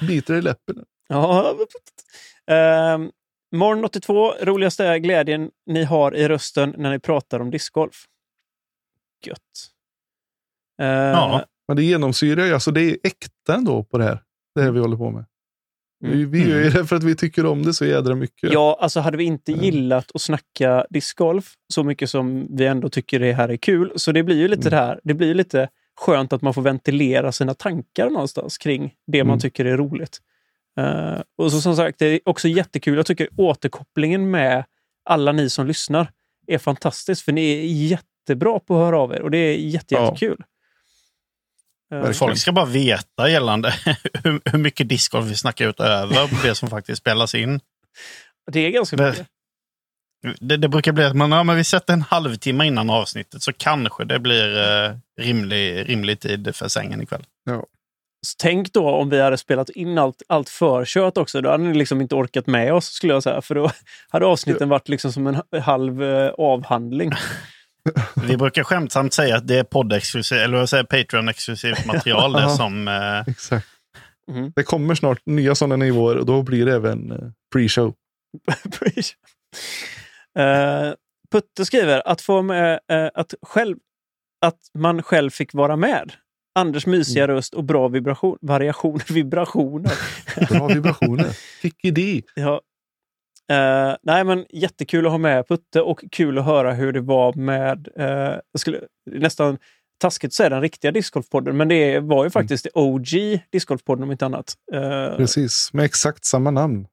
[0.08, 0.84] Biter i läppen.
[1.08, 1.54] Ja.
[2.46, 3.10] Um,
[3.56, 8.04] morgon 82, roligaste glädjen ni har i rösten när ni pratar om discgolf.
[9.26, 9.38] Gött.
[10.80, 11.44] Eh, Ja.
[11.68, 14.18] Men det genomsyrar ju, alltså det är äkta ändå på det här.
[14.54, 15.24] Det här vi håller på med.
[16.04, 16.18] Mm.
[16.18, 18.52] Vi, vi gör ju det för att vi tycker om det så jädra mycket.
[18.52, 19.64] Ja, alltså hade vi inte Mm.
[19.64, 24.12] gillat att snacka discgolf så mycket som vi ändå tycker det här är kul, så
[24.12, 24.70] det blir ju lite Mm.
[24.70, 25.68] det här, det blir lite
[26.00, 29.40] skönt att man får ventilera sina tankar någonstans kring det man Mm.
[29.40, 30.18] tycker är roligt.
[30.78, 32.96] Eh, och så som sagt, det är också jättekul.
[32.96, 34.64] Jag tycker återkopplingen med
[35.04, 36.10] alla ni som lyssnar
[36.46, 39.94] är fantastisk, för ni är jättebra på att höra av er och det är jätte,
[39.94, 40.04] Ja.
[40.04, 40.42] jättekul.
[41.92, 42.14] Eh, Verkligen.
[42.14, 43.74] Folk ska bara veta gällande
[44.24, 47.60] hur, hur mycket discgolf vi snackar utöver det som faktiskt spelas in.
[48.52, 49.26] det är ganska Det- mycket.
[50.40, 53.52] Det, det brukar bli att man, ja, men vi sätter en halvtimme innan avsnittet så
[53.52, 57.22] kanske det blir eh, rimlig, rimlig tid för sängen ikväll.
[58.26, 61.40] Så Tänk då om vi hade spelat in allt, allt förkört också.
[61.40, 63.42] Då hade ni liksom inte orkat med oss, skulle jag säga.
[63.42, 63.70] För då
[64.08, 67.10] hade avsnitten varit liksom som en ha- halv eh, avhandling.
[68.28, 72.88] Vi brukar skämtsamt säga att det är poddexklusivt, eller jag säger Patreon-exklusivt material det som...
[72.88, 73.66] Eh, Exakt.
[74.28, 74.52] Mm.
[74.56, 77.18] Det kommer snart nya sådana nivåer och då blir det även eh,
[77.54, 77.94] pre-show.
[80.38, 80.94] Eh,
[81.32, 83.76] Putte skriver att, få med, eh, att, själv,
[84.40, 86.12] att man själv fick vara med.
[86.54, 89.92] Anders mysiga röst och bra vibration, variation, vibrationer.
[90.48, 91.28] Bra vibrationer.
[91.60, 92.22] Fick-i-di.
[92.34, 92.60] Ja.
[93.52, 97.32] Eh, nej, men jättekul att ha med Putte och kul att höra hur det var
[97.34, 97.88] med...
[97.96, 98.80] eh, jag skulle
[99.10, 99.58] nästan
[99.98, 103.06] taskigt att säga den riktiga discgolfpodden, men det var ju faktiskt OG
[103.52, 104.54] discgolfpodden om inte annat.
[104.72, 106.86] Eh, Precis, med exakt samma namn.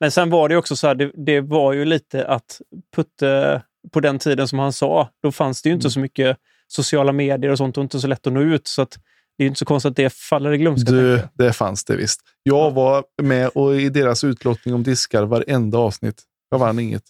[0.00, 2.60] men sen var det också så här, det, det var ju lite att
[2.96, 5.90] Putte, på den tiden som han sa, då fanns det ju inte Mm.
[5.90, 6.36] så mycket
[6.68, 8.66] sociala medier och sånt och inte så lätt att nå ut.
[8.66, 8.98] Så att
[9.38, 10.92] det är ju inte så konstigt att det faller i glömska.
[10.92, 12.20] Du, det fanns det visst.
[12.42, 16.22] Jag var med och i deras utlottning om diskar varenda avsnitt.
[16.50, 17.02] Jag vann inget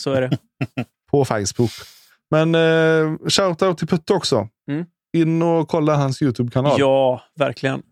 [0.00, 0.38] Så är det.
[1.10, 1.70] på Facebook.
[2.30, 4.48] Men eh, shoutout till Putte också.
[4.70, 4.84] Mm.
[5.16, 6.76] In och kolla hans YouTube-kanal.
[6.80, 7.82] Ja, verkligen.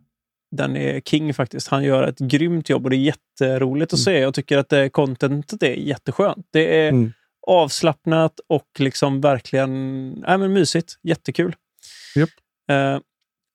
[0.57, 1.69] Den är king faktiskt.
[1.69, 4.05] Han gör ett grymt jobb och det är jätteroligt att Mm.
[4.05, 4.19] se.
[4.21, 6.47] Jag tycker att det, contentet är jätteskönt.
[6.53, 7.13] Det är Mm.
[7.47, 10.95] avslappnat och liksom verkligen nej, men mysigt.
[11.03, 11.57] Jättekul.
[12.17, 12.29] Japp.
[12.71, 12.99] Eh,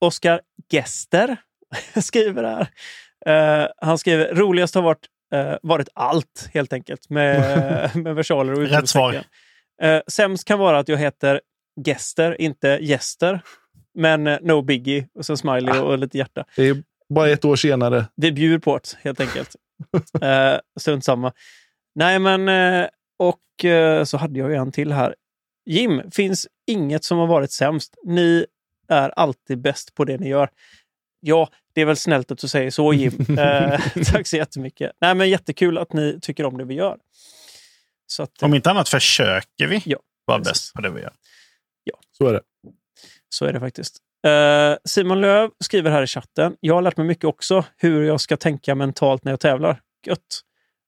[0.01, 0.41] Oskar
[0.71, 1.37] Gester
[2.01, 2.67] skriver här.
[3.25, 8.59] Eh, han skriver roligast har varit, eh, varit allt helt enkelt med, med versaler och
[8.59, 9.09] Rätt svar.
[9.09, 9.31] utropstecken.
[9.81, 11.41] Eh, sämst kan vara att jag heter
[11.85, 13.41] Gester, inte Gester.
[13.93, 15.07] Men eh, no biggie.
[15.19, 16.45] Och så smiley och, och lite hjärta.
[16.55, 18.05] Det är bara ett år senare.
[18.15, 19.55] Vi bjuder på det helt enkelt.
[20.21, 21.33] eh, strunt samma.
[21.95, 22.89] Nej, men
[23.19, 23.39] och
[24.05, 25.15] så hade jag ju en till här.
[25.65, 27.95] Jim, finns inget som har varit sämst.
[28.05, 28.45] Ni
[28.87, 30.49] är alltid bäst på det ni gör.
[31.19, 33.25] Ja, det är väl snällt att du säger så Jim.
[33.39, 33.79] Eh,
[34.11, 34.91] tack så jättemycket.
[35.01, 36.97] Nej, men jättekul att ni tycker om det vi gör.
[38.07, 40.51] Så att, eh, om inte annat försöker vi Ja, vara precis.
[40.53, 41.13] bäst på det vi gör.
[42.17, 42.41] Så är det.
[43.29, 43.97] Så är det faktiskt.
[44.27, 46.55] Eh, Simon Löv skriver här i chatten.
[46.59, 49.81] Jag har lärt mig mycket också hur jag ska tänka mentalt när jag tävlar.
[50.07, 50.41] Gött!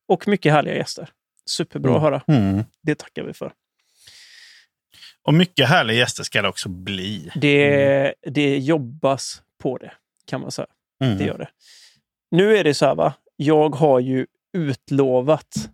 [0.08, 1.10] Och mycket härliga gäster.
[1.46, 1.98] Superbra Mm.
[1.98, 2.38] att höra.
[2.38, 2.64] Mm.
[2.82, 3.52] Det tackar vi för.
[5.28, 7.32] Och mycket härliga gäster ska det också bli.
[7.36, 9.92] Det, det jobbas på det,
[10.26, 10.68] kan man säga.
[11.04, 11.18] Mm.
[11.18, 11.50] Det gör det.
[12.32, 13.14] Nu är det så här, va?
[13.36, 15.70] Jag har ju utlovat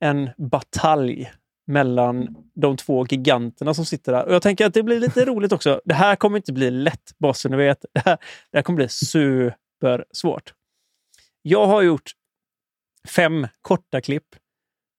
[0.00, 1.32] en batalj
[1.66, 4.24] mellan de två giganterna som sitter där.
[4.24, 5.80] Och jag tänker att det blir lite roligt också.
[5.84, 7.84] Det här kommer inte bli lätt, bara så ni vet.
[7.92, 8.18] Det här,
[8.50, 10.54] det här kommer bli supersvårt.
[11.42, 12.10] Jag har gjort
[13.08, 14.26] fem korta klipp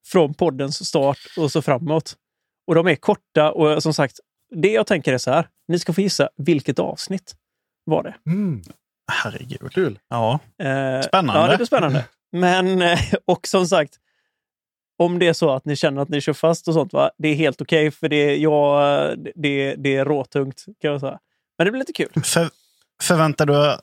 [0.07, 2.17] från poddens start och så framåt.
[2.67, 4.19] Och de är korta och som sagt,
[4.55, 5.47] det jag tänker är så här.
[5.67, 7.35] Ni ska få gissa vilket avsnitt
[7.83, 8.15] var det.
[8.31, 8.61] Mm.
[9.11, 9.71] Herregud.
[9.73, 9.99] Kul.
[10.09, 10.39] Ja.
[10.59, 11.41] Eh, Spännande.
[11.41, 12.05] Ja, det blir spännande.
[12.31, 13.97] Men, eh, och som sagt,
[14.97, 17.11] om det är så att ni känner att ni kör fast och sånt, va?
[17.17, 17.91] det är helt okej.
[17.91, 21.19] för det är, ja, det, det är råtungt, kan jag säga.
[21.57, 22.23] Men det blir lite kul.
[22.23, 22.49] För,
[23.01, 23.73] förväntar du uh,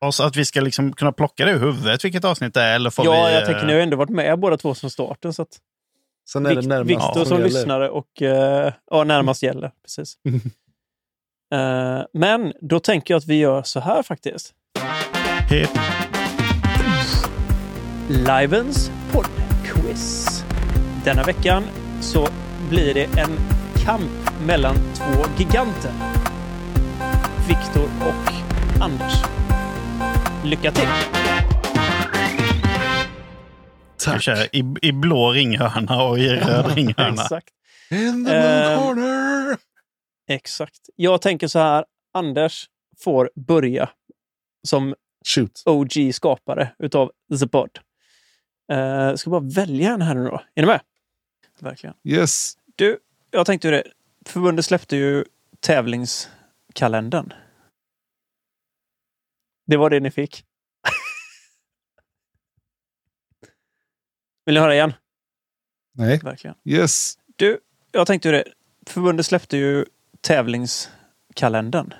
[0.00, 2.74] oss att vi ska liksom kunna plocka det ur huvudet vilket avsnitt det är?
[2.74, 4.90] Eller får ja, vi, jag eh, tänker, ni har ändå varit med båda två från
[4.90, 5.32] starten.
[5.32, 5.58] Så att
[6.32, 7.44] Sen är det Vikt- närmast Viktor som gäller.
[7.50, 9.70] lyssnare och eh, ja, närmast gäller.
[9.82, 10.14] Precis.
[11.54, 14.52] Eh, men då tänker jag att vi gör så här faktiskt.
[15.50, 15.68] Hip.
[18.08, 20.44] Livens poddquiz.
[21.04, 21.62] Denna veckan
[22.00, 22.28] så
[22.70, 23.30] blir det en
[23.84, 24.10] kamp
[24.46, 25.90] mellan två giganter.
[27.48, 28.32] Viktor och
[28.82, 29.22] Anders.
[30.44, 30.88] Lycka till!
[33.98, 34.22] Tack.
[34.22, 37.22] köra i, I blå ringhörna och i röd ringhörna.
[37.22, 37.54] Exakt.
[37.90, 39.56] In the moon corner!
[40.28, 40.88] Exakt.
[40.96, 41.84] Jag tänker så här.
[42.14, 42.66] Anders
[42.98, 43.90] får börja
[44.62, 44.94] som.
[45.64, 47.78] OG-skapare utav The Pod.
[48.72, 50.42] Uh, ska bara välja en här nu då.
[50.54, 50.80] Är ni med?
[51.60, 51.94] Verkligen.
[52.04, 52.54] Yes.
[52.76, 52.98] Du,
[53.30, 53.84] jag tänkte ju det.
[54.26, 55.24] Förbundet släppte ju
[55.60, 57.32] tävlingskalendern.
[59.66, 60.44] Det var det ni fick.
[64.48, 64.92] Vill ni höra igen?
[65.94, 66.20] Nej.
[66.22, 66.56] Verkligen.
[66.64, 67.14] Yes.
[67.36, 67.60] Du,
[67.92, 68.44] jag tänkte ju det.
[68.86, 69.84] Förbundet släppte ju
[70.20, 71.94] tävlingskalendern.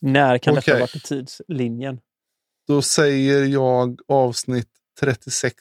[0.00, 2.00] När kan detta ha varit i tidslinjen?
[2.66, 5.56] Då säger jag avsnitt 36.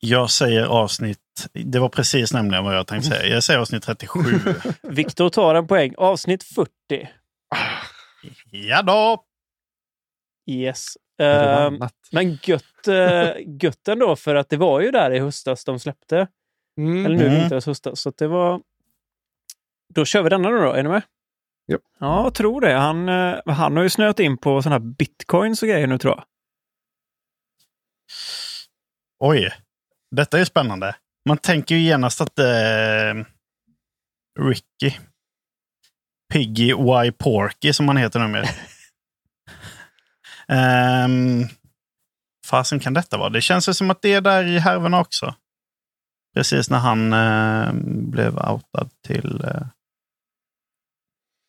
[0.00, 1.48] Jag säger avsnitt...
[1.52, 3.34] Det var precis nämligen vad jag tänkte säga.
[3.34, 4.20] Jag säger avsnitt 37.
[4.82, 5.94] Viktor tar en poäng.
[5.96, 7.08] Avsnitt 40.
[8.50, 9.24] ja då!
[10.50, 10.96] Yes.
[11.22, 11.94] Annat?
[12.12, 13.30] men gött, uh,
[13.62, 16.28] gött ändå, för att det var ju där i höstas de släppte.
[16.78, 17.06] Mm.
[17.06, 17.40] Eller nu Mm.
[17.40, 18.00] vintras höstas.
[18.00, 18.62] Så att det var...
[19.94, 20.72] Då kör vi denna nu då.
[20.72, 21.02] Är ni med?
[21.72, 21.80] Japp.
[21.98, 22.72] Ja, jag tror det.
[22.72, 26.14] Han, eh, han har ju snöat in på sådana här bitcoins och grejer nu tror
[26.14, 26.24] jag.
[29.18, 29.50] Oj,
[30.10, 30.94] detta är spännande.
[31.28, 33.24] Man tänker ju genast att eh,
[34.40, 34.98] Ricky,
[36.32, 36.72] Piggy
[37.06, 38.46] Y Porky som han heter numera.
[40.48, 41.48] um,
[42.46, 43.28] fasen kan detta vara?
[43.28, 45.34] Det känns ju som att det är där i härvorna också.
[46.34, 47.72] Precis när han eh,
[48.12, 49.66] blev outad till, eh,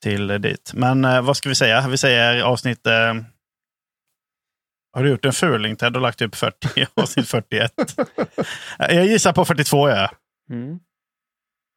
[0.03, 0.71] till dit.
[0.73, 1.87] Men eh, vad ska vi säga?
[1.87, 2.87] Vi säger avsnitt...
[2.87, 3.13] Eh,
[4.95, 7.73] har du gjort en fuling Ted och lagt upp 40 avsnitt 41?
[8.77, 10.11] jag gissar på 42 ja.
[10.49, 10.79] Mm.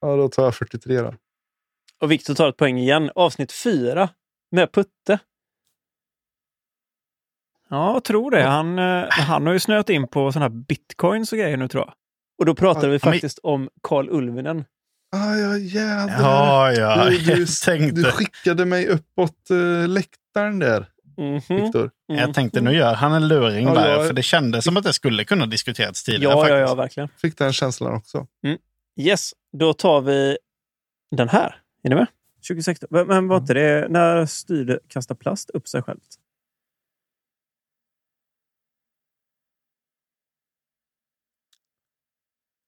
[0.00, 1.14] Ja, då tar jag 43 då.
[2.00, 3.10] Och Viktor tar ett poäng igen.
[3.14, 4.08] Avsnitt 4
[4.50, 5.18] med Putte.
[7.70, 8.42] Ja, jag tror det.
[8.42, 11.84] Han, eh, han har ju snöat in på sådana här bitcoins och grejer nu tror
[11.86, 11.94] jag.
[12.38, 14.64] Och då pratar vi Ja, men- faktiskt om Carl Ulvinen.
[15.16, 16.20] Ah, ja, jävlar.
[16.20, 17.04] Ja, ja.
[17.04, 20.86] Du, du, Jag tänkte, du skickade mig uppåt uh, läktaren där,
[21.18, 21.40] Mhm.
[21.62, 21.90] Viktor.
[22.06, 23.90] jag tänkte nu gör han en luring Ja, där.
[23.90, 26.32] jag- För det kändes som att det skulle kunna diskuterats tidigare.
[26.32, 26.68] Ja, ja, faktiskt.
[26.68, 27.08] ja, verkligen.
[27.20, 28.26] Fick den känslan också.
[29.00, 30.38] Yes, då tar vi
[31.16, 31.56] den här.
[31.82, 32.06] Är ni med?
[32.48, 32.86] 2016.
[32.90, 36.15] Men, men var inte det när styrde kasta plast upp sig självt?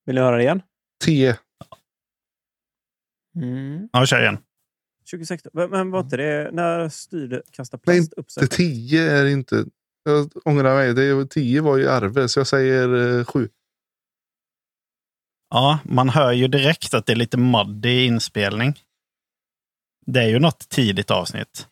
[0.08, 0.62] Vill ni höra det igen?
[1.04, 1.34] T.
[3.36, 3.88] Mm.
[3.92, 4.38] Ja, kör igen.
[5.10, 5.52] 2016.
[5.70, 8.56] Men, var inte det när styrde kasta Nej, plast upp sig Det självt?
[8.56, 9.64] 10 är inte...
[10.04, 10.94] Jag ångrar mig.
[10.94, 13.48] Det är, 10 var ju Arve, så jag säger 7.
[15.50, 18.74] Ja, man hör ju direkt att det är lite muddy inspelning.
[20.06, 21.68] Det är ju något tidigt avsnitt.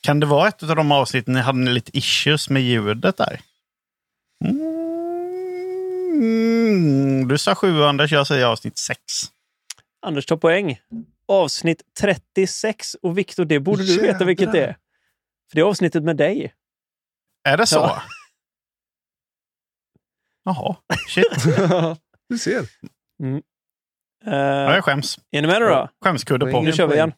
[0.00, 3.40] Kan det vara ett av de avsnitten ni hade lite issues med ljudet där?
[6.18, 9.00] Mm, du sa sju Anders, jag säger avsnitt sex.
[10.06, 10.80] Anders tar poäng.
[11.28, 12.94] Avsnitt 36.
[13.02, 14.72] Och Viktor, det borde du veta vilket det är.
[15.50, 16.54] För det är avsnittet med dig.
[17.44, 17.76] Är det så?
[17.76, 18.02] Ja.
[20.44, 20.76] Jaha,
[21.08, 21.26] shit.
[22.28, 22.60] du ser.
[22.60, 23.40] Uh,
[24.24, 25.18] Ja, jag skäms.
[25.30, 25.88] är ni med nu då?
[26.04, 26.62] Skämskudde på.
[26.62, 27.12] Nu kör vi igen.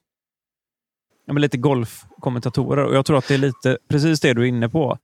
[1.25, 4.47] Ja, men lite golfkommentatorer och jag tror att det är lite precis det du är
[4.47, 4.99] inne på.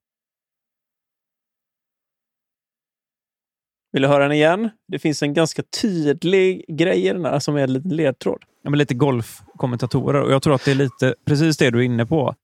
[3.96, 4.70] Vill du höra den igen?
[4.88, 8.44] Det finns en ganska tydlig grej i den här som är en liten ledtråd.
[8.62, 11.82] Ja, men lite golfkommentatorer och jag tror att det är lite precis det du är
[11.82, 12.34] inne på.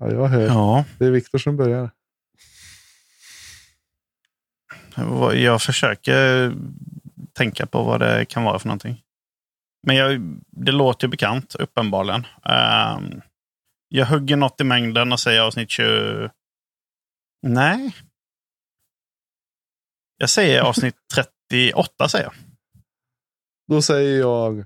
[0.00, 0.46] Ja, jag hör.
[0.46, 1.90] Ja, Det är Viktor som börjar.
[5.34, 6.52] jag försöker
[7.32, 9.02] tänka på vad det kan vara för någonting.
[9.86, 12.26] Men jag, det låter ju bekant, uppenbarligen.
[12.44, 13.20] Ehm,
[13.88, 16.30] jag hugger något i mängden och säger avsnitt 20...
[17.42, 17.94] Nej.
[20.16, 20.96] Jag säger avsnitt
[21.50, 22.34] 38, säger jag.
[23.68, 24.64] Då säger jag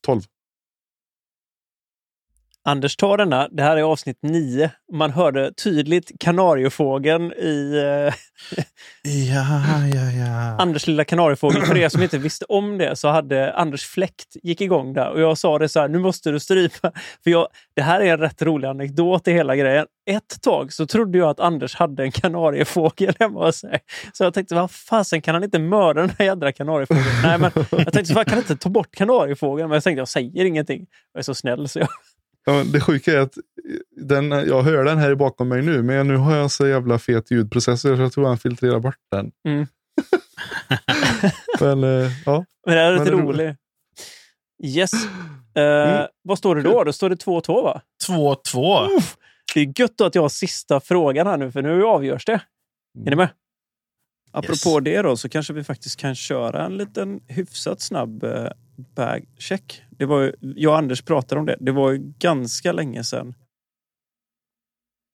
[0.00, 0.22] 12.
[2.66, 3.48] Anders tar denna.
[3.48, 4.70] Det här är avsnitt nio.
[4.92, 8.14] Man hörde tydligt kanariefågeln i eh,
[9.02, 10.56] Ja, ja, ja.
[10.58, 11.62] Anders lilla kanariefågel.
[11.62, 15.20] För er som inte visste om det så hade Anders fläkt gick igång där och
[15.20, 16.92] jag sa det så här, nu måste du strypa.
[17.24, 19.86] För jag, det här är en rätt rolig anekdot i hela grejen.
[20.10, 23.78] Ett tag så trodde jag att Anders hade en kanariefågel hemma hos sig.
[24.12, 27.06] Så jag tänkte, vad fasen kan han inte mörda den här jädra kanariefågeln?
[27.22, 29.68] Nej, men jag tänkte, jag kan inte ta bort kanariefågeln?
[29.68, 30.86] Men jag tänkte, jag säger ingenting.
[31.12, 31.88] Jag är så snäll så jag...
[32.44, 33.38] Ja, det sjuka är att
[33.96, 37.30] den, jag hör den här bakom mig nu, men nu har jag så jävla fet
[37.30, 39.32] ljudprocessor så jag tror han filtrerar bort den.
[39.48, 39.66] Mm.
[41.60, 43.56] men eh, ja, Men det är lite roligt.
[44.64, 44.92] Yes.
[45.56, 46.84] Eh, Vad står det då?
[46.84, 47.80] Då står det 2-2 va?
[48.08, 48.88] 2-2.
[49.54, 52.40] Det är gött att jag har sista frågan här nu, för nu avgörs det.
[53.06, 53.28] Är ni med?
[54.32, 58.46] Apropå det då, så kanske vi faktiskt kan köra en liten hyfsat snabb eh,
[58.76, 59.82] bag check.
[59.90, 61.56] Det var ju, jag och Anders pratade om det.
[61.60, 63.34] Det var ju ganska länge sedan.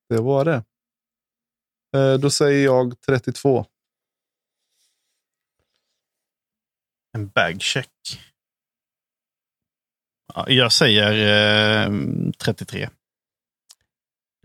[0.08, 0.64] det var det.
[1.96, 3.66] Eh, då säger jag 32.
[7.12, 8.20] En bagcheck.
[10.34, 11.12] Ja, jag säger
[11.86, 11.92] eh,
[12.38, 12.88] 33.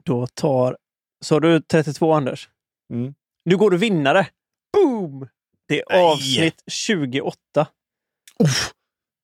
[0.04, 0.78] Då tar...
[1.26, 2.50] Så har du 32, Anders?
[2.94, 3.16] Mm.
[3.46, 4.28] Nu går du vinnare!
[4.74, 5.28] Boom!
[5.68, 6.04] Det är Nej.
[6.04, 7.68] avsnitt 28.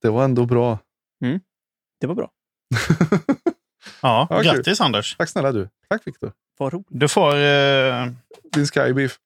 [0.02, 0.80] Det var ändå bra.
[2.02, 2.32] Det var bra.
[4.02, 4.46] Ja, Ja, kul.
[4.56, 5.16] grattis Anders.
[5.18, 5.70] Tack snälla du.
[5.90, 6.34] Tack Viktor.
[6.58, 6.88] Vad roligt.
[6.90, 7.36] Du får...
[7.36, 8.08] Eh,
[8.54, 9.18] Din skybeef.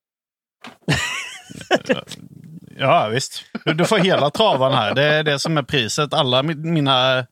[2.78, 3.44] ja, visst.
[3.66, 4.96] Du, du får hela travan här.
[4.96, 6.14] Det är det som är priset.
[6.14, 7.26] Alla mi- mina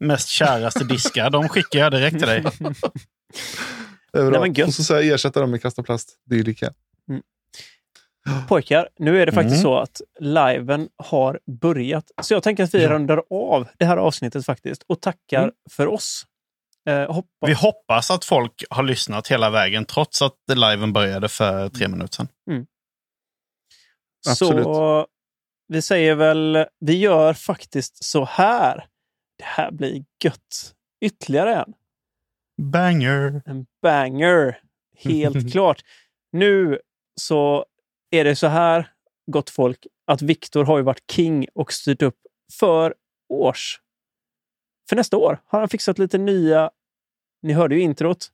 [0.00, 2.42] mest käraste diskar, de skickar jag direkt till dig.
[4.12, 4.40] Det är bra.
[4.46, 4.64] Nej.
[4.64, 6.16] Och så jag ersätta dem med plast.
[6.24, 6.72] Dylika.
[8.48, 9.62] Pojkar, nu är det faktiskt Mm.
[9.62, 12.10] så att liven har börjat.
[12.22, 12.90] Så jag tänker att vi Ja.
[12.90, 15.54] rundar av det här avsnittet faktiskt och tackar Mm.
[15.70, 16.26] för oss.
[16.88, 17.48] Eh, hoppas.
[17.50, 22.16] Vi hoppas att folk har lyssnat hela vägen trots att liven började för tre minuter
[22.16, 22.28] sedan.
[24.28, 24.64] Absolut.
[24.64, 25.06] Så
[25.68, 28.86] vi säger väl, vi gör faktiskt så här.
[29.38, 30.74] Det här blir gött.
[31.04, 31.72] Ytterligare en.
[32.62, 33.42] Banger!
[33.46, 34.58] En banger.
[34.98, 35.82] Helt klart.
[36.32, 36.78] Nu
[37.20, 37.64] så
[38.20, 38.92] är det så här,
[39.26, 42.18] gott folk, att Viktor har ju varit king och styrt upp
[42.52, 42.94] för
[43.28, 43.80] års.
[44.88, 46.70] För nästa år har han fixat lite nya...
[47.42, 48.32] Ni hörde ju introt.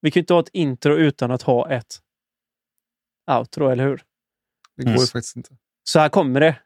[0.00, 2.00] Vi kan ju inte ha ett intro utan att ha ett
[3.30, 4.04] outro, eller hur?
[4.76, 5.00] Det går Mm.
[5.00, 5.56] ju faktiskt inte.
[5.84, 6.62] Så här kommer det.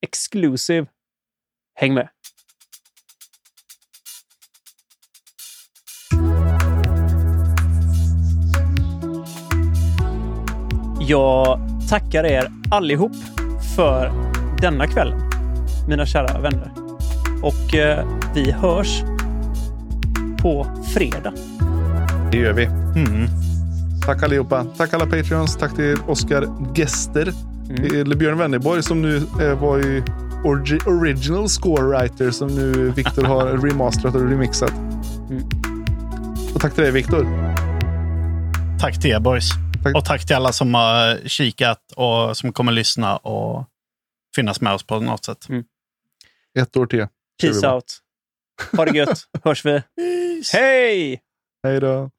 [0.00, 0.86] Exclusive.
[1.74, 2.08] Häng med.
[11.06, 11.58] Jag
[11.88, 13.12] tackar er allihop
[13.76, 14.12] för
[14.60, 15.20] denna kvällen,
[15.88, 16.70] mina kära vänner.
[17.42, 19.02] Och eh, vi hörs
[20.42, 21.32] på fredag.
[22.32, 22.64] Det gör vi.
[22.64, 23.26] Mm.
[24.06, 24.64] Tack allihopa.
[24.76, 25.56] Tack alla Patreons.
[25.56, 27.32] Tack till Oskar Gester.
[27.68, 27.76] Mm.
[27.90, 30.02] Till Björn Wennerborg som nu eh, var i
[30.44, 34.72] orgi- original score writer som nu Viktor har remasterat och remixat.
[35.30, 35.42] Mm.
[36.54, 37.26] Och tack till dig Viktor.
[38.80, 39.50] Tack till er boys.
[39.84, 39.96] Tack.
[39.96, 43.64] Och tack till alla som har kikat och som kommer lyssna och
[44.36, 45.46] finnas med oss på något sätt.
[46.58, 47.06] Ett år till.
[47.42, 47.98] Peace out.
[48.76, 49.18] Ha det gött.
[49.44, 49.82] Hörs vi.
[50.52, 51.20] Hej!
[51.62, 52.10] Hej då.